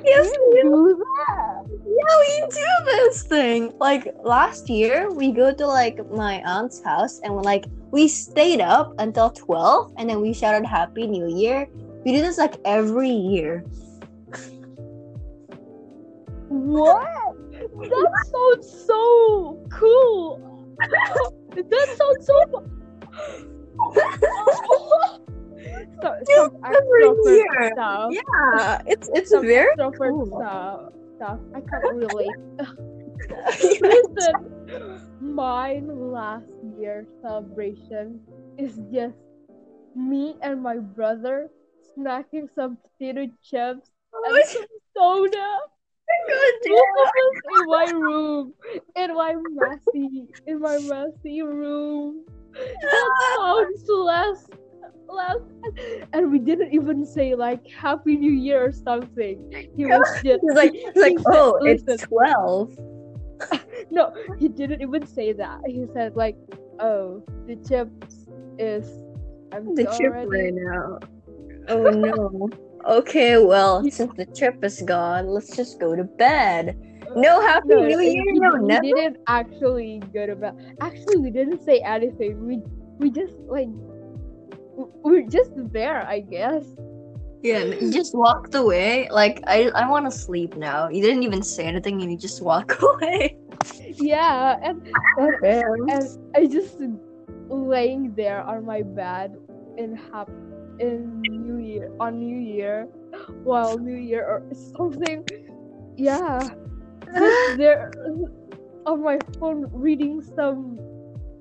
Yes, 0.04 0.32
we 0.52 0.62
Do 0.62 0.96
that? 0.98 1.66
Yeah, 1.70 2.13
we 2.20 2.48
do 2.50 2.86
this 2.86 3.24
thing. 3.24 3.74
Like 3.80 4.08
last 4.24 4.70
year, 4.70 5.12
we 5.12 5.32
go 5.32 5.54
to 5.54 5.68
like 5.68 6.00
my 6.12 6.42
aunt's 6.46 6.84
house 6.84 7.20
and 7.24 7.36
we 7.36 7.42
like 7.42 7.66
we 7.92 8.08
stayed 8.08 8.62
up 8.62 8.94
until 9.00 9.30
twelve, 9.30 9.94
and 9.98 10.10
then 10.10 10.22
we 10.22 10.34
shouted 10.34 10.66
Happy 10.66 11.08
New 11.08 11.28
Year. 11.28 11.68
We 12.06 12.12
do 12.13 12.22
this 12.22 12.38
like 12.38 12.56
every 12.66 13.10
year. 13.10 13.66
What? 16.50 17.08
That 17.52 18.26
sounds 18.32 18.86
so 18.86 19.60
cool. 19.72 20.76
that 21.56 21.88
sounds 21.98 22.26
so. 22.26 22.63
so, 26.02 26.16
some 26.36 26.52
extrovert 26.64 27.26
year. 27.26 27.72
stuff. 27.74 28.14
Yeah, 28.14 28.82
it's 28.86 29.10
it's 29.14 29.30
Some 29.30 29.44
very 29.44 29.76
cool. 29.98 30.26
stuff. 30.28 30.94
Stuff. 31.18 31.40
I 31.56 31.62
can't 31.62 31.84
relate. 31.94 32.36
Listen, 33.82 34.34
mine 35.20 36.12
last 36.12 36.46
year 36.78 37.06
celebration 37.22 38.20
is 38.58 38.80
just 38.94 39.16
me 39.96 40.36
and 40.42 40.62
my 40.62 40.78
brother 40.78 41.50
snacking 41.98 42.48
some 42.54 42.78
potato 42.78 43.28
chips 43.44 43.90
and 44.14 44.46
some 44.46 44.66
soda. 44.96 45.58
Oh 46.30 46.60
Both 46.66 46.84
of 47.02 47.08
us 47.08 47.60
in 47.60 47.66
my 47.68 47.86
room, 47.92 48.54
in 48.96 49.14
my 49.16 49.36
messy, 49.36 50.28
in 50.46 50.60
my 50.60 50.78
messy 50.80 51.42
room. 51.42 52.26
That 52.54 53.36
sounds 53.38 53.84
less, 53.90 54.46
and 56.13 56.32
we 56.32 56.39
didn't 56.39 56.74
even 56.74 57.06
say 57.06 57.36
like 57.36 57.65
Happy 57.70 58.15
New 58.15 58.32
Year 58.32 58.63
or 58.65 58.72
something. 58.72 59.70
He 59.76 59.86
was 59.86 60.08
just 60.24 60.41
He's 60.41 60.54
like, 60.56 60.74
like, 60.96 61.13
he 61.13 61.17
said, 61.17 61.24
oh, 61.28 61.58
it's 61.63 61.84
"Listen." 61.88 62.08
twelve. 62.08 62.78
no, 63.91 64.13
he 64.39 64.48
didn't 64.48 64.82
even 64.82 65.06
say 65.06 65.32
that. 65.34 65.60
He 65.67 65.86
said 65.93 66.15
like, 66.15 66.36
"Oh, 66.80 67.24
the 67.48 67.56
chips 67.67 68.28
is 68.58 68.89
I'm 69.52 69.76
The 69.76 69.86
chip 69.98 70.13
already." 70.13 70.28
right 70.28 70.54
now. 70.54 71.00
Oh 71.70 71.89
no. 71.91 72.50
Okay, 72.88 73.38
well, 73.43 73.84
since 73.91 74.13
the 74.15 74.26
trip 74.28 74.63
is 74.63 74.82
gone, 74.84 75.28
let's 75.28 75.54
just 75.54 75.78
go 75.78 75.93
to 75.93 76.06
bed. 76.06 76.78
Uh, 77.10 77.20
no 77.20 77.41
Happy 77.41 77.67
No, 77.67 77.82
New 77.86 78.00
Year, 78.00 78.24
no 78.28 78.56
he 78.56 78.62
nothing. 78.65 78.96
didn't 78.96 79.17
actually 79.28 80.02
go 80.13 80.26
to 80.26 80.36
bed. 80.38 80.56
Actually, 80.80 81.17
we 81.17 81.30
didn't 81.30 81.62
say 81.65 81.80
anything. 81.82 82.46
We 82.48 82.62
we 83.00 83.12
just 83.12 83.34
like 83.50 83.67
we're 84.78 85.28
just 85.28 85.52
there, 85.74 86.06
I 86.08 86.22
guess. 86.22 86.63
Yeah, 87.44 87.63
you 87.63 87.92
just 87.92 88.16
walked 88.16 88.56
away. 88.56 89.08
Like 89.12 89.42
I, 89.48 89.70
I 89.76 89.90
want 89.90 90.06
to 90.06 90.12
sleep 90.12 90.56
now. 90.56 90.90
You 90.90 91.02
didn't 91.02 91.24
even 91.24 91.44
say 91.44 91.66
anything, 91.66 92.02
and 92.02 92.12
you 92.12 92.18
just 92.18 92.42
walk 92.42 92.82
away. 92.82 93.38
Yeah, 93.98 94.58
and 94.63 94.82
Okay. 95.20 95.62
and 95.90 96.08
I 96.36 96.46
just 96.48 96.78
laying 97.50 98.13
there 98.16 98.44
on 98.44 98.66
my 98.66 98.82
bed 98.84 99.38
in 99.78 99.96
hap 99.96 100.30
in 100.80 101.22
New 101.22 101.58
Year 101.58 101.92
on 102.00 102.20
New 102.20 102.38
Year 102.38 102.88
while 103.44 103.78
New 103.78 103.96
Year 103.98 104.26
or 104.26 104.44
something. 104.78 105.24
Yeah, 105.96 106.50
just 107.18 107.42
there 107.58 107.92
on 108.86 109.04
my 109.04 109.20
phone 109.40 109.70
reading 109.72 110.22
some 110.22 110.78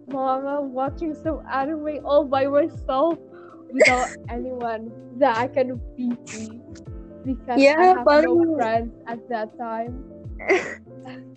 manga, 0.08 0.60
watching 0.60 1.14
some 1.14 1.42
anime 1.50 2.04
all 2.04 2.24
by 2.24 2.46
myself 2.46 3.18
without 3.72 4.08
anyone 4.28 4.88
that 5.18 5.34
I 5.36 5.46
can 5.48 5.78
PC 5.98 6.50
because 7.24 7.58
Yeah, 7.58 7.78
I 7.78 7.84
have 7.94 8.02
no 8.02 8.06
paling- 8.06 8.54
friends 8.54 8.92
at 9.06 9.20
that 9.30 9.54
time. 9.56 9.94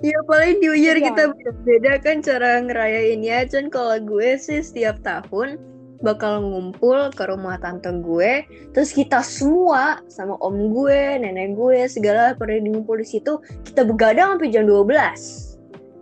Ya 0.01 0.17
paling 0.25 0.57
New 0.63 0.73
Year 0.73 0.97
Iya. 0.97 1.11
kita 1.13 1.23
beda 1.61 1.93
kan 2.01 2.25
cara 2.25 2.57
ngerayainnya. 2.63 3.45
Cuman 3.51 3.67
kalau 3.69 3.97
gue 4.01 4.33
sih 4.39 4.65
setiap 4.65 4.97
tahun 5.05 5.61
bakal 5.99 6.41
ngumpul 6.41 7.11
ke 7.13 7.27
rumah 7.27 7.59
tante 7.59 7.91
gue, 8.01 8.47
terus 8.71 8.95
kita 8.95 9.19
semua 9.21 9.99
sama 10.07 10.39
om 10.41 10.71
gue, 10.73 11.19
nenek 11.19 11.53
gue, 11.53 11.85
segala 11.85 12.33
pada 12.33 12.55
ngumpul 12.57 12.97
di 12.97 13.05
situ, 13.05 13.37
kita 13.61 13.83
begadang 13.85 14.39
sampai 14.39 14.49
jam 14.49 14.65
12. 14.65 15.59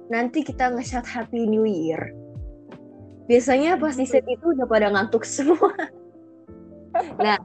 Nanti 0.08 0.46
kita 0.46 0.72
nge-shout 0.72 1.04
Happy 1.04 1.44
New 1.44 1.66
Year. 1.68 2.14
Biasanya 3.28 3.76
pas 3.76 3.98
di 3.98 4.08
set 4.08 4.24
itu 4.30 4.54
udah 4.56 4.70
pada 4.70 4.88
ngantuk 4.94 5.26
semua. 5.36 5.74
Nah, 7.18 7.38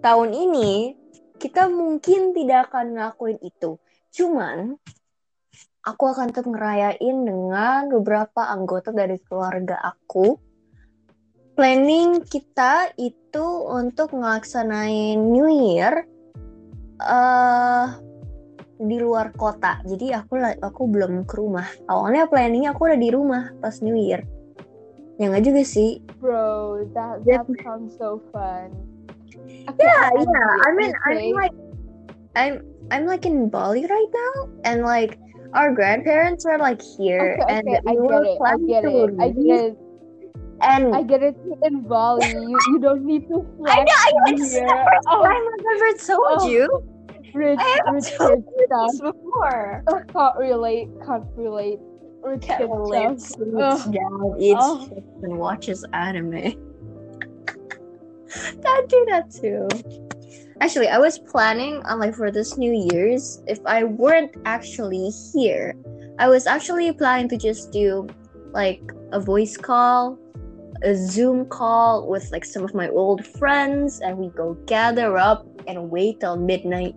tahun 0.00 0.30
ini 0.32 0.94
kita 1.38 1.68
mungkin 1.68 2.32
tidak 2.32 2.70
akan 2.70 2.96
ngelakuin 2.96 3.38
itu. 3.42 3.76
Cuman 4.14 4.78
aku 5.84 6.04
akan 6.08 6.32
tetap 6.32 6.48
ngerayain 6.48 7.16
dengan 7.24 7.92
beberapa 7.92 8.48
anggota 8.48 8.90
dari 8.90 9.20
keluarga 9.20 9.76
aku. 9.82 10.40
Planning 11.54 12.26
kita 12.26 12.90
itu 12.98 13.46
untuk 13.70 14.10
ngelaksanain 14.10 15.20
New 15.22 15.46
Year 15.46 16.02
eh 16.98 17.88
di 18.74 18.98
luar 18.98 19.30
kota. 19.34 19.78
Jadi 19.86 20.10
aku 20.10 20.34
aku 20.42 20.82
belum 20.90 21.22
ke 21.22 21.34
rumah. 21.38 21.66
Awalnya 21.86 22.26
planningnya 22.26 22.74
aku 22.74 22.90
udah 22.90 22.98
di 22.98 23.10
rumah 23.14 23.54
pas 23.62 23.78
New 23.78 23.94
Year. 23.94 24.26
Ya 25.18 25.30
nggak 25.30 25.44
juga 25.46 25.62
sih. 25.62 26.02
Bro, 26.18 26.84
that 26.94 27.22
That- 27.26 27.46
sounds 27.62 27.94
so 27.94 28.18
fun. 28.34 28.74
Okay, 29.34 29.82
Yeah, 29.82 30.10
I- 30.10 30.14
I 30.14 30.22
yeah. 30.22 30.50
I 30.66 30.70
mean, 30.74 30.92
I'm 31.06 31.18
like, 31.34 31.54
I'm 32.34 32.54
I'm 32.90 33.04
like 33.06 33.22
in 33.26 33.48
Bali 33.50 33.86
right 33.86 34.10
now, 34.12 34.34
and 34.66 34.82
like 34.82 35.18
our 35.54 35.70
grandparents 35.70 36.42
are 36.46 36.58
like 36.58 36.82
here, 36.82 37.38
Okay, 37.38 37.46
and 37.50 37.64
okay, 37.66 37.78
I 37.86 37.92
we 37.94 38.06
get 38.06 38.10
were 38.10 38.24
it. 38.26 38.38
I 38.42 38.54
get 38.58 38.82
it. 38.84 39.10
I 39.22 39.28
get 39.30 39.60
it. 39.70 39.74
and 40.64 40.94
I 40.94 41.02
get 41.02 41.20
it 41.22 41.36
in 41.66 41.82
Bali. 41.84 42.24
You, 42.34 42.56
you 42.72 42.78
don't 42.80 43.04
need 43.04 43.26
to 43.28 43.42
I 43.66 43.82
flex 43.82 43.84
know, 43.84 43.98
I 44.00 44.10
know, 44.10 44.26
it's 44.34 44.50
here. 44.54 44.64
the 44.66 44.78
first 44.86 45.06
Oh, 45.10 45.20
time 45.22 45.44
I've 45.44 45.66
ever 45.74 45.90
told 45.98 46.38
Oh. 46.40 46.48
you. 46.48 46.64
rich, 47.34 47.58
I 47.58 47.68
haven't 47.82 48.06
rich 48.06 48.14
told 48.14 48.38
kid 48.38 48.54
you 48.54 48.66
this 48.70 48.96
before. 49.02 49.82
Can't 50.14 50.36
relate. 50.38 50.88
Can't 51.02 51.26
relate. 51.34 51.82
Rich 52.24 52.42
Can't 52.42 52.60
kid 52.60 52.70
relate. 52.70 53.20
stuff. 53.20 53.36
Sleeps 53.38 53.56
Ugh. 53.86 53.92
down, 53.92 54.36
eats 54.40 54.60
Oh. 54.62 54.88
chips, 54.88 55.22
and 55.22 55.38
watches 55.38 55.84
anime. 55.92 56.32
Don't 58.62 58.88
do 58.88 59.06
that 59.10 59.30
too. 59.30 59.68
Actually, 60.60 60.88
I 60.88 60.98
was 60.98 61.18
planning 61.18 61.82
on 61.84 61.98
like 62.00 62.14
for 62.14 62.30
this 62.30 62.56
New 62.56 62.72
Year's, 62.92 63.42
if 63.46 63.60
I 63.66 63.84
weren't 63.84 64.34
actually 64.44 65.10
here, 65.32 65.74
I 66.18 66.28
was 66.28 66.46
actually 66.46 66.92
planning 66.92 67.28
to 67.28 67.36
just 67.36 67.72
do 67.72 68.06
like 68.52 68.80
a 69.12 69.20
voice 69.20 69.56
call, 69.56 70.18
a 70.82 70.94
Zoom 70.94 71.46
call 71.46 72.08
with 72.08 72.30
like 72.32 72.44
some 72.44 72.64
of 72.64 72.72
my 72.74 72.88
old 72.88 73.26
friends, 73.26 74.00
and 74.00 74.16
we 74.16 74.28
go 74.28 74.54
gather 74.66 75.18
up 75.18 75.46
and 75.66 75.90
wait 75.90 76.20
till 76.20 76.36
midnight. 76.36 76.94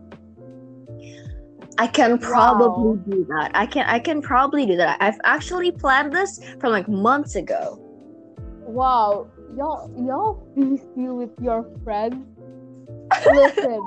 I 1.78 1.86
can 1.88 2.18
probably 2.18 2.98
Wow. 2.98 3.06
do 3.06 3.26
that. 3.30 3.52
I 3.54 3.66
can 3.70 3.86
I 3.86 4.00
can 4.00 4.22
probably 4.22 4.66
do 4.66 4.76
that. 4.78 4.98
I've 5.00 5.22
actually 5.24 5.72
planned 5.72 6.12
this 6.12 6.42
from 6.60 6.72
like 6.74 6.90
months 6.90 7.36
ago. 7.38 7.78
Wow, 8.68 9.32
y'all, 9.56 9.88
y'all 9.96 10.44
feisty 10.52 11.08
with 11.08 11.32
your 11.40 11.63
friends. 11.88 12.20
Listen, 13.32 13.80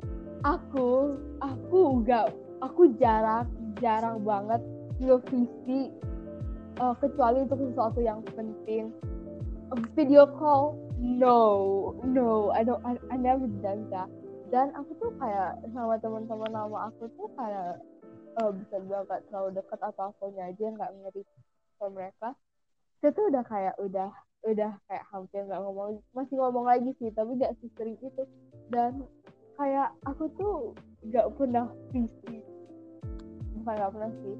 aku, 0.48 1.20
aku 1.44 1.78
enggak, 2.00 2.32
aku 2.64 2.96
jarang, 2.96 3.44
jarang 3.76 4.24
banget 4.24 4.62
nge-feisty 5.02 5.92
uh, 6.80 6.96
kecuali 6.96 7.44
untuk 7.44 7.60
sesuatu 7.60 8.00
yang 8.00 8.24
penting. 8.32 8.88
A 9.72 9.76
video 9.92 10.24
call, 10.24 10.80
no, 10.96 11.92
no, 12.04 12.48
I 12.56 12.64
don't, 12.64 12.80
I, 12.88 12.96
I 13.12 13.16
never 13.20 13.44
done 13.60 13.88
that. 13.92 14.08
Dan 14.52 14.68
aku 14.76 14.92
tuh 15.00 15.10
kayak 15.16 15.64
sama 15.72 15.96
teman-teman 15.96 16.52
nama 16.52 16.92
aku 16.92 17.08
tuh 17.16 17.24
kayak 17.40 17.80
uh, 18.36 18.52
bisa 18.52 18.76
bilang 18.84 19.08
gak 19.08 19.24
terlalu 19.32 19.56
dekat 19.56 19.80
atau 19.80 20.12
akunya 20.12 20.52
aja 20.52 20.64
nggak 20.68 20.92
ngeri 20.92 21.22
ke 21.80 21.86
mereka. 21.88 22.36
Kita 23.00 23.16
tuh 23.16 23.32
udah 23.32 23.44
kayak 23.48 23.74
udah 23.80 24.12
udah 24.44 24.72
kayak 24.92 25.04
hampir 25.08 25.40
nggak 25.48 25.56
ngomong 25.56 26.04
masih 26.12 26.36
ngomong 26.36 26.68
lagi 26.68 26.92
sih 27.00 27.08
tapi 27.16 27.40
nggak 27.40 27.56
sesering 27.64 27.96
itu. 28.04 28.22
Dan 28.68 29.08
kayak 29.56 29.88
aku 30.04 30.28
tuh 30.36 30.76
nggak 31.00 31.32
pernah 31.32 31.72
visi 31.88 32.44
bukan 33.56 33.72
nggak 33.72 33.92
pernah 33.94 34.12
sih 34.20 34.36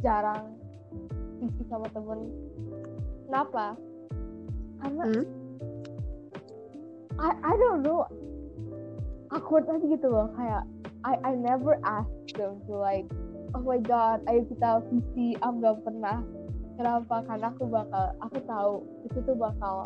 jarang 0.00 0.44
visi 1.36 1.62
sama 1.68 1.84
temen. 1.92 2.32
Kenapa? 3.28 3.76
Karena 4.80 5.04
Hmm? 5.04 5.26
I 7.20 7.36
I 7.44 7.52
don't 7.60 7.84
know 7.84 8.08
awkward 9.30 9.70
aja 9.70 9.86
gitu 9.86 10.06
loh. 10.10 10.28
Kayak 10.34 10.66
I 11.06 11.14
I 11.24 11.32
never 11.38 11.78
ask 11.86 12.10
them 12.36 12.60
to 12.68 12.76
like 12.76 13.08
oh 13.56 13.64
my 13.64 13.80
god 13.82 14.22
ayo 14.30 14.46
kita 14.46 14.82
visi 14.90 15.38
aku 15.40 15.54
nggak 15.62 15.78
pernah. 15.86 16.18
Kenapa? 16.80 17.20
Karena 17.28 17.52
aku 17.52 17.64
bakal 17.68 18.04
aku 18.24 18.38
tahu 18.48 18.74
itu 19.04 19.18
tuh 19.24 19.36
bakal 19.36 19.84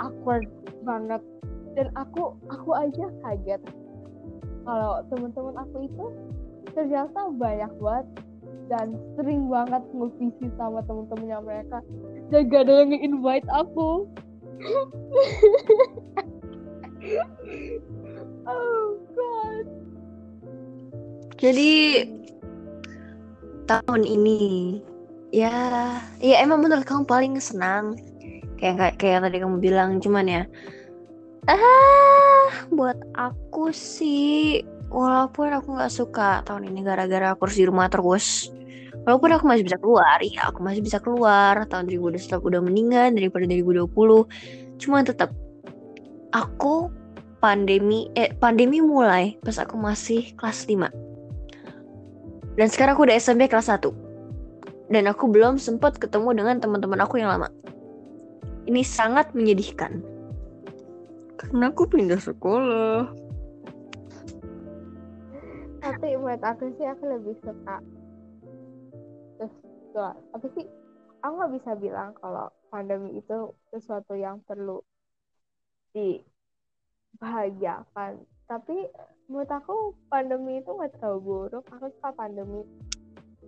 awkward 0.00 0.46
banget. 0.84 1.22
Dan 1.72 1.88
aku 1.96 2.36
aku 2.52 2.70
aja 2.76 3.08
kaget. 3.24 3.62
Kalau 4.62 5.02
teman-teman 5.08 5.56
aku 5.58 5.88
itu 5.88 6.04
ternyata 6.72 7.28
banyak 7.34 7.72
banget 7.80 8.06
dan 8.70 8.94
sering 9.18 9.50
banget 9.50 9.82
nge-visi 9.90 10.46
sama 10.54 10.80
temen-temennya 10.86 11.38
mereka. 11.42 11.78
Dan 12.30 12.48
gak 12.48 12.68
ada 12.68 12.72
yang 12.84 12.90
nge-invite 12.94 13.48
aku 13.52 14.06
oh 18.46 18.98
god. 19.14 19.66
Jadi 21.38 22.06
tahun 23.66 24.02
ini 24.06 24.40
ya 25.32 25.54
ya 26.18 26.36
emang 26.42 26.62
bener 26.62 26.86
kamu 26.86 27.04
paling 27.04 27.34
senang. 27.42 27.98
Kayak 28.58 28.76
kayak 28.78 28.94
kayak 28.98 29.18
tadi 29.26 29.36
kamu 29.42 29.56
bilang 29.58 29.98
cuman 29.98 30.26
ya 30.30 30.42
ah 31.50 32.46
buat 32.70 32.94
aku 33.18 33.74
sih 33.74 34.62
walaupun 34.92 35.50
aku 35.50 35.74
nggak 35.74 35.90
suka 35.90 36.46
tahun 36.46 36.70
ini 36.70 36.86
gara-gara 36.86 37.34
aku 37.34 37.50
harus 37.50 37.58
di 37.58 37.66
rumah 37.66 37.90
terus 37.90 38.54
walaupun 39.02 39.34
aku 39.34 39.44
masih 39.50 39.64
bisa 39.66 39.78
keluar 39.82 40.18
ya 40.22 40.46
aku 40.46 40.62
masih 40.62 40.82
bisa 40.86 41.02
keluar 41.02 41.66
tahun 41.66 41.90
2020 41.90 42.38
udah 42.38 42.60
mendingan 42.62 43.18
daripada 43.18 43.44
2020 43.50 43.90
cuman 44.78 45.02
tetap 45.02 45.34
aku 46.30 46.92
pandemi 47.42 48.06
eh 48.14 48.30
pandemi 48.38 48.78
mulai 48.78 49.34
pas 49.42 49.58
aku 49.58 49.74
masih 49.74 50.30
kelas 50.38 50.70
5 50.70 50.86
dan 52.54 52.66
sekarang 52.70 52.94
aku 52.94 53.10
udah 53.10 53.18
SMP 53.18 53.50
kelas 53.50 53.66
1 53.66 54.12
dan 54.92 55.08
aku 55.08 55.24
belum 55.32 55.56
sempat 55.56 55.96
ketemu 55.96 56.36
dengan 56.36 56.60
teman-teman 56.60 57.00
aku 57.00 57.16
yang 57.16 57.32
lama. 57.32 57.48
Ini 58.68 58.84
sangat 58.84 59.32
menyedihkan. 59.32 60.04
Karena 61.40 61.72
aku 61.72 61.88
pindah 61.88 62.20
sekolah. 62.20 63.08
Tapi 65.82 66.06
menurut 66.14 66.44
aku 66.44 66.70
sih 66.76 66.86
aku 66.86 67.08
lebih 67.08 67.34
suka 67.42 67.82
terus 69.40 69.54
tuh, 69.90 70.14
apa 70.14 70.46
sih? 70.54 70.68
Aku 71.24 71.32
nggak 71.40 71.52
bisa 71.58 71.70
bilang 71.80 72.14
kalau 72.20 72.52
pandemi 72.70 73.18
itu 73.18 73.50
sesuatu 73.74 74.14
yang 74.14 74.38
perlu 74.46 74.84
dibahagiakan 77.16 78.20
tapi 78.52 78.76
menurut 79.32 79.48
aku 79.48 79.96
pandemi 80.12 80.60
itu 80.60 80.68
nggak 80.68 80.92
terlalu 81.00 81.20
buruk. 81.24 81.64
Aku 81.72 81.88
suka 81.96 82.12
pandemi. 82.12 82.60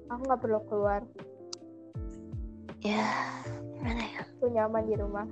Aku 0.09 0.20
nggak 0.24 0.40
perlu 0.40 0.61
keluar. 0.64 1.05
Ya 2.81 3.05
gimana 3.77 4.00
ya? 4.00 4.24
Aku 4.24 4.48
nyaman 4.48 4.85
di 4.88 4.96
rumah. 4.96 5.29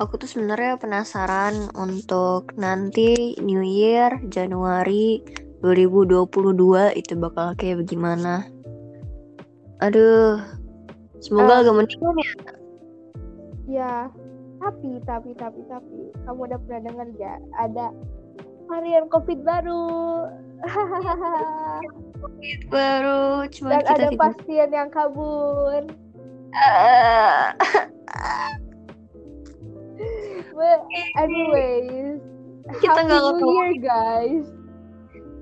Aku 0.00 0.16
tuh 0.16 0.24
sebenarnya 0.24 0.80
penasaran 0.80 1.68
untuk 1.76 2.56
nanti 2.56 3.36
New 3.44 3.60
Year 3.60 4.24
Januari 4.32 5.20
2022 5.60 6.96
itu 6.96 7.12
bakal 7.20 7.52
kayak 7.60 7.84
bagaimana? 7.84 8.48
Aduh 9.84 10.40
semoga 11.20 11.60
Eh. 11.60 11.60
agak 11.60 11.74
mendingan 11.76 12.16
ya. 12.16 12.32
Ya 13.64 13.92
tapi 14.64 14.90
tapi 15.04 15.30
tapi 15.36 15.60
tapi 15.68 16.00
kamu 16.24 16.40
udah 16.48 16.58
pernah 16.64 16.80
dengar 16.88 17.08
gak 17.20 17.38
ada 17.60 17.92
varian 18.64 19.04
covid 19.12 19.44
baru 19.44 19.84
baru 22.72 23.44
cuma 23.52 23.68
dan 23.76 23.80
kita 23.84 23.92
ada 23.92 24.06
tidak 24.08 24.20
pasien 24.20 24.68
yang 24.72 24.88
kabur 24.88 25.82
Ah. 26.54 27.50
But 30.54 30.80
anyways, 31.18 32.22
Kita 32.78 33.02
Happy 33.02 33.10
New. 33.10 33.50
Year 33.50 33.74
guys. 33.82 34.46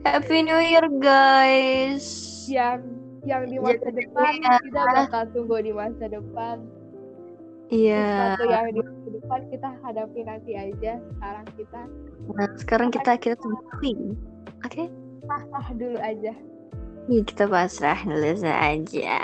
Happy 0.09 0.39
New 0.41 0.57
Year 0.57 0.89
guys 0.99 2.05
Yang 2.49 2.81
yang 3.23 3.45
di 3.47 3.61
masa 3.61 3.93
Jadi, 3.93 4.03
depan 4.09 4.33
ya. 4.41 4.57
kita 4.67 4.81
bakal 4.83 5.25
tunggu 5.31 5.57
di 5.63 5.73
masa 5.77 6.05
depan. 6.11 6.65
Iya 7.73 8.37
Sesuatu 8.37 8.45
yang 8.53 8.69
di 8.77 9.11
depan 9.17 9.41
kita 9.49 9.69
hadapi 9.81 10.21
nanti 10.29 10.53
aja. 10.53 11.01
Sekarang 11.01 11.47
kita 11.57 11.81
Nah, 12.37 12.49
sekarang 12.61 12.89
kita 12.93 13.13
kita 13.17 13.37
tungguin. 13.41 14.13
Oke? 14.63 14.93
ah 15.33 15.69
dulu 15.73 15.97
aja. 15.97 16.37
Nih 17.09 17.25
kita 17.25 17.49
pasrah 17.49 17.97
dulu 18.05 18.37
saja. 18.37 19.17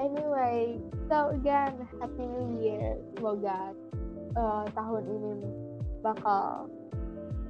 Anyway, 0.00 0.80
so 1.06 1.30
again, 1.30 1.76
Happy 2.00 2.24
New 2.24 2.58
Year. 2.58 2.98
Semoga 3.14 3.76
uh, 4.34 4.64
tahun 4.72 5.02
ini 5.06 5.34
bakal 6.02 6.66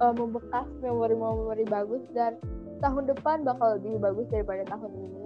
uh, 0.02 0.12
membekas 0.12 0.68
memori-memori 0.84 1.64
bagus 1.70 2.04
dan 2.12 2.36
tahun 2.84 3.08
depan 3.08 3.46
bakal 3.46 3.78
lebih 3.80 4.02
bagus 4.02 4.26
daripada 4.28 4.66
tahun 4.68 4.92
ini. 4.92 5.21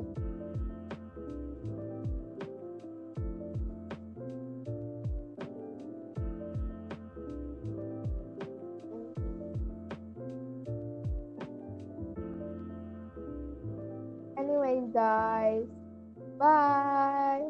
Day, 14.76 14.84
guys. 14.92 15.68
Bye. 16.36 17.48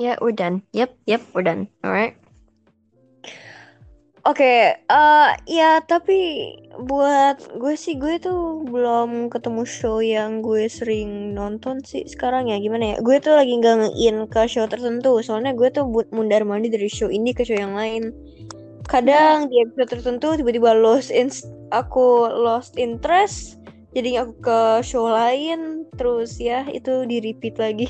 Ya, 0.00 0.16
we're 0.24 0.32
done. 0.32 0.64
Yep, 0.72 0.96
yep, 1.04 1.20
we're 1.36 1.44
done. 1.44 1.68
Alright. 1.84 2.16
Oke, 4.22 4.78
eh 4.78 5.30
ya 5.50 5.82
tapi 5.82 6.54
buat 6.78 7.42
gue 7.58 7.74
sih 7.74 7.98
gue 7.98 8.22
tuh 8.22 8.62
belum 8.70 9.26
ketemu 9.34 9.66
show 9.66 9.98
yang 9.98 10.46
gue 10.46 10.70
sering 10.70 11.34
nonton 11.34 11.82
sih 11.82 12.06
sekarang 12.06 12.46
ya 12.46 12.62
gimana 12.62 12.94
ya? 12.94 12.96
Gue 13.02 13.18
tuh 13.18 13.34
lagi 13.34 13.58
nggak 13.58 13.76
nge-in 13.82 14.30
ke 14.30 14.46
show 14.46 14.62
tertentu, 14.70 15.18
soalnya 15.26 15.50
gue 15.58 15.74
tuh 15.74 15.90
buat 15.90 16.14
mundar 16.14 16.46
mandi 16.46 16.70
dari 16.70 16.86
show 16.86 17.10
ini 17.10 17.34
ke 17.34 17.42
show 17.42 17.58
yang 17.58 17.74
lain. 17.74 18.14
Kadang 18.92 19.48
di 19.48 19.56
episode 19.64 19.88
tertentu 19.88 20.36
tiba-tiba 20.36 20.76
lost 20.76 21.08
in 21.08 21.32
aku 21.72 22.28
lost 22.28 22.76
interest, 22.76 23.56
jadi 23.96 24.20
aku 24.20 24.36
ke 24.44 24.60
show 24.84 25.08
lain, 25.08 25.88
terus 25.96 26.36
ya 26.36 26.68
itu 26.68 27.08
di 27.08 27.24
repeat 27.24 27.56
lagi. 27.56 27.88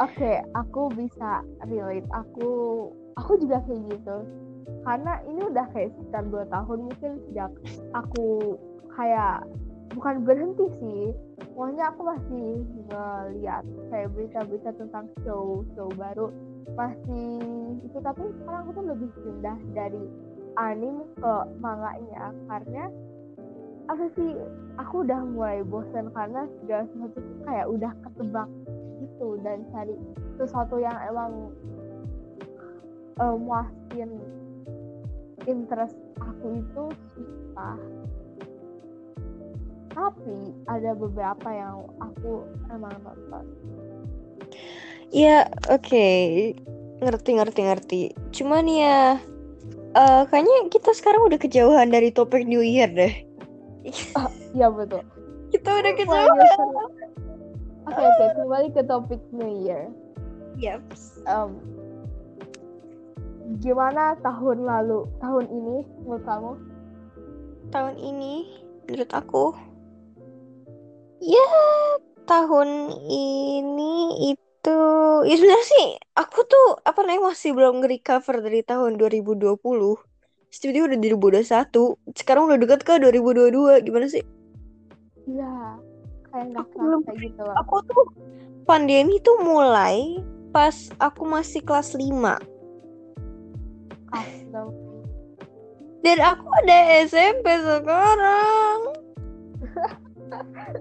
Oke, 0.00 0.40
aku 0.56 0.88
bisa 0.96 1.44
relate. 1.68 2.08
Aku 2.16 2.48
aku 3.20 3.44
juga 3.44 3.60
kayak 3.68 3.92
gitu. 3.92 4.16
Karena 4.88 5.20
ini 5.28 5.40
udah 5.52 5.68
kayak 5.76 5.92
sekitar 5.92 6.24
dua 6.32 6.48
tahun 6.48 6.78
mungkin 6.88 7.12
sejak 7.28 7.52
aku 7.92 8.56
kayak 8.96 9.44
bukan 9.92 10.24
berhenti 10.26 10.66
sih. 10.80 11.04
Pokoknya 11.54 11.92
aku 11.92 12.00
masih 12.04 12.48
ngeliat 12.90 13.64
kayak 13.92 14.10
berita-berita 14.12 14.70
tentang 14.76 15.06
show 15.24 15.64
show 15.76 15.88
baru 15.96 16.32
masih 16.74 17.38
itu 17.86 17.98
tapi 18.02 18.26
sekarang 18.42 18.66
aku 18.66 18.70
tuh 18.74 18.86
lebih 18.90 19.10
pindah 19.22 19.58
dari 19.72 20.04
anime 20.58 21.06
ke 21.16 21.34
manganya. 21.62 22.34
Karena 22.50 22.84
apa 23.86 24.04
sih? 24.18 24.30
Aku 24.76 25.08
udah 25.08 25.24
mulai 25.24 25.64
bosan 25.64 26.12
karena 26.12 26.44
segala 26.60 26.84
sesuatu 26.92 27.18
kayak 27.48 27.66
udah 27.70 27.92
ketebak 28.04 28.48
gitu. 29.00 29.28
Dan 29.40 29.64
cari 29.72 29.96
sesuatu 30.36 30.76
yang 30.76 30.96
emang 31.08 31.54
uh, 33.20 33.36
muasin 33.36 34.10
interest 35.46 35.96
aku 36.20 36.60
itu 36.60 36.84
susah 37.14 37.78
tapi 39.96 40.36
ada 40.68 40.92
beberapa 40.92 41.48
yang 41.48 41.88
aku 41.98 42.44
emang 42.68 42.92
nonton 43.00 43.44
Ya, 45.08 45.46
oke. 45.70 46.06
Ngerti, 46.98 47.30
ngerti, 47.34 47.60
ngerti. 47.62 48.02
Cuman 48.34 48.66
ya, 48.66 49.16
eh 49.94 50.22
kayaknya 50.26 50.66
kita 50.68 50.90
sekarang 50.92 51.30
udah 51.30 51.38
kejauhan 51.38 51.88
dari 51.88 52.10
topik 52.10 52.42
New 52.44 52.60
Year 52.60 52.90
deh. 52.90 53.14
Iya 54.50 54.66
betul 54.68 55.02
Kita 55.54 55.68
udah 55.72 55.92
kejauhan. 55.94 56.26
nyesel. 56.36 56.68
oke 57.86 58.02
oke 58.02 58.24
kembali 58.34 58.68
ke 58.74 58.82
topik 58.82 59.22
New 59.30 59.46
Year 59.62 59.94
Yep. 60.58 60.82
Em, 61.24 61.50
gimana 63.62 64.18
tahun 64.20 64.66
lalu 64.66 65.06
tahun 65.18 65.46
ini 65.46 65.76
menurut 66.02 66.24
kamu 66.26 66.52
Tahun 67.66 67.94
ini, 67.98 68.46
menurut 68.86 69.10
aku, 69.10 69.50
ya 71.26 71.48
tahun 72.30 72.94
ini 73.10 73.94
itu, 74.30 74.80
ya 75.26 75.34
sebenarnya 75.34 75.66
sih, 75.66 75.86
aku 76.14 76.46
tuh 76.46 76.78
apa 76.86 77.02
namanya 77.02 77.34
masih 77.34 77.50
belum 77.54 77.82
nge-recover 77.82 78.46
dari 78.46 78.62
tahun 78.62 78.94
2020. 78.98 79.58
Terus 79.58 80.58
tiba-tiba 80.62 80.86
udah 80.94 80.98
2021. 81.42 82.14
Sekarang 82.14 82.46
udah 82.46 82.58
deket 82.62 82.80
ke 82.86 83.02
2022. 83.02 83.82
Gimana 83.82 84.06
sih? 84.06 84.22
Iya 85.26 85.82
kayak 86.36 86.46
nggak 86.52 86.66
Aku 86.68 86.76
belum 86.76 87.00
kerasa 87.08 87.22
gitu 87.24 87.40
loh 87.40 87.56
aku 87.56 87.74
tuh 87.88 88.04
pandemi 88.68 89.16
tuh 89.24 89.36
mulai 89.40 90.20
pas 90.52 90.92
aku 91.00 91.24
masih 91.24 91.64
kelas 91.64 91.96
5 91.96 92.12
Custom. 94.12 94.68
dan 96.04 96.18
aku 96.20 96.46
ada 96.60 96.78
SMP 97.08 97.46
sekarang 97.64 98.95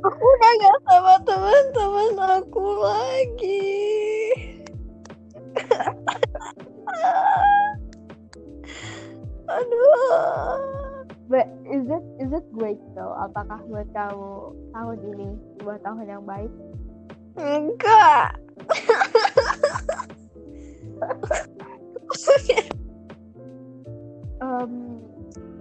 aku 0.06 0.22
udah 0.22 0.52
gak 0.62 0.78
sama 0.86 1.16
teman-teman 1.26 2.14
aku 2.38 2.66
lagi 2.78 3.74
aduh 9.50 10.62
But 11.26 11.50
is 11.66 11.90
it 11.90 12.06
is 12.22 12.30
it 12.38 12.46
great 12.54 12.78
though? 12.94 13.18
Apakah 13.18 13.58
buat 13.66 13.90
kamu 13.98 14.54
tahun 14.78 14.98
ini 15.10 15.30
sebuah 15.58 15.82
tahun 15.82 16.06
yang 16.06 16.22
baik? 16.22 16.54
enggak 17.36 18.38
Em, 24.46 24.72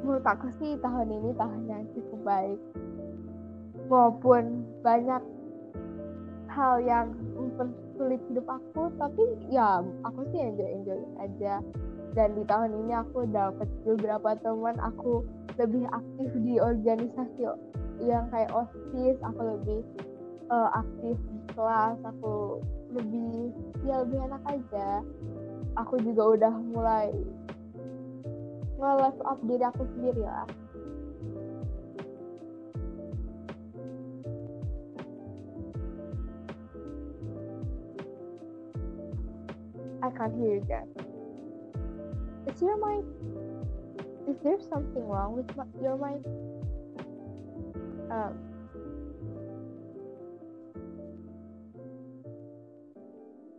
menurut 0.04 0.26
aku 0.28 0.52
sih 0.61 0.76
tahun 0.85 1.09
ini 1.09 1.33
tahun 1.40 1.62
yang 1.64 1.83
cukup 1.96 2.20
baik. 2.26 2.61
Walaupun 3.86 4.64
banyak 4.80 5.22
hal 6.54 6.74
yang 6.80 7.12
mempersulit 7.34 8.22
hidup 8.30 8.46
aku, 8.46 8.88
tapi 8.96 9.22
ya 9.50 9.82
aku 10.06 10.24
sih 10.30 10.40
enjoy 10.40 10.70
enjoy 10.70 11.00
aja. 11.20 11.60
Dan 12.14 12.38
di 12.38 12.46
tahun 12.46 12.70
ini 12.86 12.92
aku 12.94 13.26
dapat 13.34 13.66
beberapa 13.82 14.38
teman, 14.38 14.78
aku 14.78 15.26
lebih 15.58 15.86
aktif 15.90 16.30
di 16.46 16.62
organisasi 16.62 17.42
yang 18.02 18.30
kayak 18.30 18.50
osis, 18.54 19.18
aku 19.22 19.40
lebih 19.42 19.80
eh, 20.50 20.70
aktif 20.78 21.16
di 21.18 21.38
kelas, 21.54 21.98
aku 22.06 22.62
lebih 22.94 23.50
ya 23.82 24.06
lebih 24.06 24.18
enak 24.30 24.42
aja. 24.46 25.02
Aku 25.74 25.98
juga 25.98 26.22
udah 26.38 26.54
mulai 26.70 27.10
nge-level 28.78 29.26
up 29.26 29.38
diri 29.42 29.64
aku 29.66 29.82
sendiri 29.96 30.22
lah. 30.22 30.46
Can't 40.24 40.40
hear 40.40 40.54
you 40.54 40.64
guys. 40.64 40.88
Is 42.46 42.62
your 42.62 42.76
mic? 42.80 43.04
Is 44.28 44.37
there 44.42 44.56
something 44.70 45.06
wrong 45.06 45.37
with 45.37 45.56
my, 45.56 45.64
your 45.82 45.96
mic? 46.00 46.24
Um, 48.10 48.38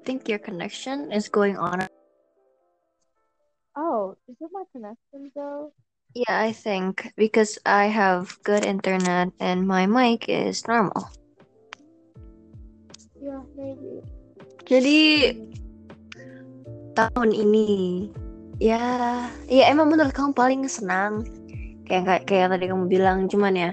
think 0.05 0.29
your 0.29 0.39
connection 0.39 1.11
is 1.11 1.29
going 1.29 1.57
on 1.57 1.87
oh, 3.75 4.15
is 4.29 4.37
it 4.39 4.49
my 4.53 4.63
connection 4.71 5.31
though? 5.35 5.73
yeah 6.13 6.39
I 6.39 6.51
think 6.51 7.11
because 7.17 7.57
I 7.65 7.87
have 7.87 8.37
good 8.43 8.63
internet 8.63 9.33
and 9.39 9.67
my 9.67 9.87
mic 9.87 10.29
is 10.29 10.67
normal 10.67 11.09
Yeah, 13.17 13.41
maybe. 13.57 14.05
Jadi 14.69 14.97
tahun 16.95 17.35
ini. 17.35 18.09
Ya 18.63 18.79
ya 19.51 19.63
emang 19.67 19.91
menurut 19.91 20.15
kamu 20.15 20.31
paling 20.31 20.63
senang. 20.71 21.27
Kayak 21.85 22.03
kayak 22.07 22.23
kayak 22.25 22.47
tadi 22.55 22.65
kamu 22.71 22.85
bilang 22.89 23.27
cuman 23.29 23.53
ya 23.53 23.71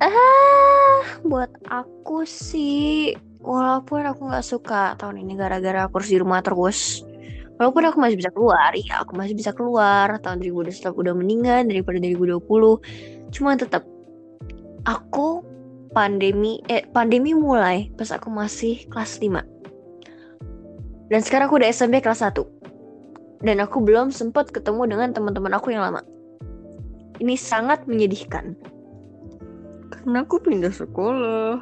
ah 0.00 1.04
buat 1.28 1.52
aku 1.68 2.24
sih 2.24 3.12
walaupun 3.44 4.08
aku 4.08 4.32
nggak 4.32 4.46
suka 4.48 4.96
tahun 4.96 5.20
ini 5.20 5.36
gara-gara 5.36 5.84
aku 5.84 6.00
harus 6.00 6.08
di 6.08 6.16
rumah 6.16 6.40
terus 6.40 7.04
walaupun 7.60 7.84
aku 7.92 8.00
masih 8.00 8.16
bisa 8.16 8.32
keluar 8.32 8.72
ya 8.72 9.04
aku 9.04 9.12
masih 9.12 9.36
bisa 9.36 9.52
keluar 9.52 10.16
tahun 10.24 10.40
2020 10.40 10.80
udah 10.88 11.12
mendingan 11.12 11.68
daripada 11.68 12.00
2020 12.00 12.40
cuman 13.28 13.54
tetap 13.60 13.84
aku 14.88 15.44
pandemi 15.92 16.64
eh 16.72 16.88
pandemi 16.96 17.36
mulai 17.36 17.92
pas 17.92 18.08
aku 18.08 18.32
masih 18.32 18.88
kelas 18.88 19.20
5 19.20 19.59
dan 21.10 21.20
sekarang 21.20 21.50
aku 21.50 21.60
udah 21.60 21.68
SMP 21.68 22.00
kelas 22.00 22.22
1 22.22 23.44
dan 23.44 23.56
aku 23.60 23.82
belum 23.82 24.14
sempat 24.14 24.54
ketemu 24.54 24.88
dengan 24.88 25.10
teman-teman 25.12 25.52
aku 25.58 25.74
yang 25.74 25.84
lama 25.84 26.00
ini 27.20 27.36
sangat 27.36 27.84
menyedihkan 27.84 28.56
karena 29.90 30.24
aku 30.24 30.40
pindah 30.40 30.72
sekolah 30.72 31.60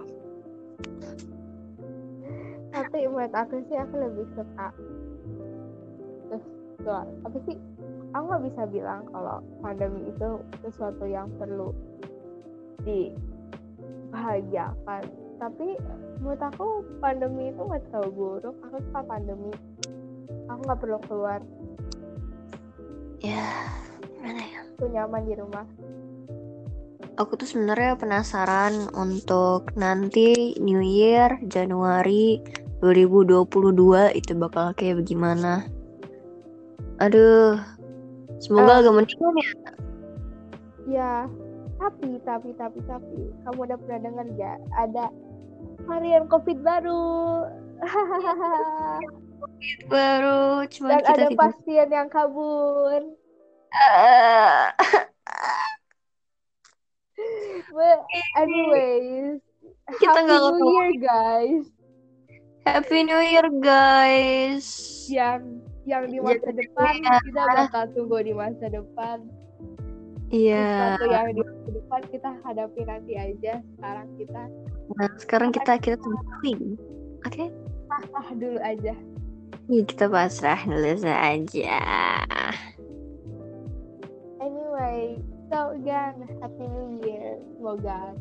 Tapi 2.79 3.11
menurut 3.11 3.35
aku 3.35 3.59
sih 3.67 3.75
aku 3.75 3.99
lebih 3.99 4.23
suka 4.39 4.71
terus 6.31 6.47
apa 7.27 7.39
sih? 7.49 7.57
Aku 8.15 8.25
nggak 8.31 8.45
bisa 8.49 8.63
bilang 8.71 9.03
kalau 9.11 9.43
pandemi 9.61 10.09
itu 10.09 10.41
sesuatu 10.63 11.05
yang 11.05 11.29
perlu 11.37 11.75
dibahagiakan. 12.87 15.05
Tapi 15.39 15.79
menurut 16.19 16.43
aku 16.43 16.67
pandemi 16.99 17.55
itu 17.55 17.61
nggak 17.63 17.83
terlalu 17.91 18.11
buruk. 18.15 18.57
Aku 18.67 18.77
suka 18.83 19.01
pandemi. 19.07 19.53
Aku 20.51 20.61
nggak 20.67 20.81
perlu 20.83 20.99
keluar. 21.07 21.41
ya 23.19 23.51
Gimana 23.99 24.43
ya? 24.47 24.61
tuh 24.79 24.87
nyaman 24.95 25.27
di 25.27 25.35
rumah 25.35 25.67
Aku 27.19 27.35
tuh 27.35 27.51
sebenarnya 27.51 27.99
penasaran 27.99 28.95
untuk 28.95 29.75
nanti 29.75 30.55
New 30.63 30.79
Year 30.79 31.43
Januari 31.43 32.39
2022 32.79 34.15
itu 34.15 34.39
bakal 34.39 34.71
kayak 34.79 35.03
bagaimana. 35.03 35.67
Aduh, 37.03 37.59
semoga 38.39 38.79
Eh. 38.79 38.81
agak 38.87 38.95
mendingan 38.95 39.35
ya. 39.35 39.51
ya 40.87 41.13
tapi 41.79 42.19
tapi 42.23 42.51
tapi 42.55 42.79
tapi 42.87 43.19
kamu 43.47 43.59
udah 43.67 43.79
pernah 43.83 44.01
dengar 44.03 44.27
gak 44.35 44.59
ada 44.79 45.05
varian 45.89 46.29
covid 46.29 46.59
baru 46.61 47.09
Baru 49.89 50.41
cuma 50.69 50.89
dan 50.89 51.01
kita 51.01 51.11
ada 51.11 51.27
tidak. 51.27 51.39
pasien 51.41 51.89
yang 51.89 52.09
kabur 52.09 53.01
Ah. 53.71 54.73
But 57.69 57.99
anyways 58.35 59.41
Kita 59.99 60.09
happy 60.11 60.23
nggak 60.23 60.39
new 60.39 60.49
ketemu. 60.49 60.69
year 60.71 60.93
guys 61.01 61.65
Happy 62.65 62.99
New 63.01 63.23
Year 63.23 63.49
guys. 63.59 64.67
yang 65.07 65.41
yang 65.85 66.05
di 66.05 66.21
masa 66.21 66.37
Jadi, 66.47 66.61
depan 66.61 66.93
ya. 67.01 67.17
kita 67.19 67.43
bakal 67.49 67.85
tunggu 67.93 68.19
di 68.21 68.33
masa 68.33 68.67
depan 68.69 69.19
Iya. 70.29 70.69
sesuatu 70.95 71.05
yang 71.09 71.29
di 71.31 71.41
masa 71.41 71.69
depan 71.89 72.05
kita 72.13 72.31
hadapi 72.45 72.81
nanti 72.85 73.17
aja 73.17 73.65
sekarang 73.81 74.09
kita 74.21 74.43
Nah, 74.89 75.09
sekarang 75.17 75.51
kita 75.57 75.73
kita 75.81 75.97
tungguin. 75.97 76.77
Oke? 77.25 77.49
ah 77.89 78.29
dulu 78.37 78.61
aja 78.61 78.93
Iya, 79.69 79.85
kita 79.85 80.09
pasrah 80.09 80.65
dulu 80.65 80.97
saja. 80.97 81.77
Anyway, 84.41 85.21
so 85.53 85.77
again, 85.77 86.25
Happy 86.41 86.65
New 86.65 87.05
Year. 87.05 87.37
Semoga 87.53 88.17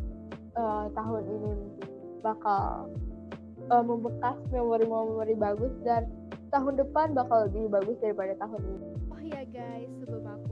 uh, 0.59 0.91
tahun 0.91 1.23
ini 1.23 1.51
bakal 2.19 2.91
uh, 3.71 3.79
membekas 3.79 4.35
memori-memori 4.51 5.39
bagus 5.39 5.71
dan 5.87 6.11
tahun 6.51 6.83
depan 6.83 7.15
bakal 7.15 7.47
lebih 7.47 7.71
bagus 7.71 7.95
daripada 8.03 8.35
tahun 8.43 8.61
ini. 8.67 8.89
Oh 9.07 9.21
iya 9.23 9.43
guys, 9.47 9.87
sebelum 10.03 10.27
aku 10.27 10.46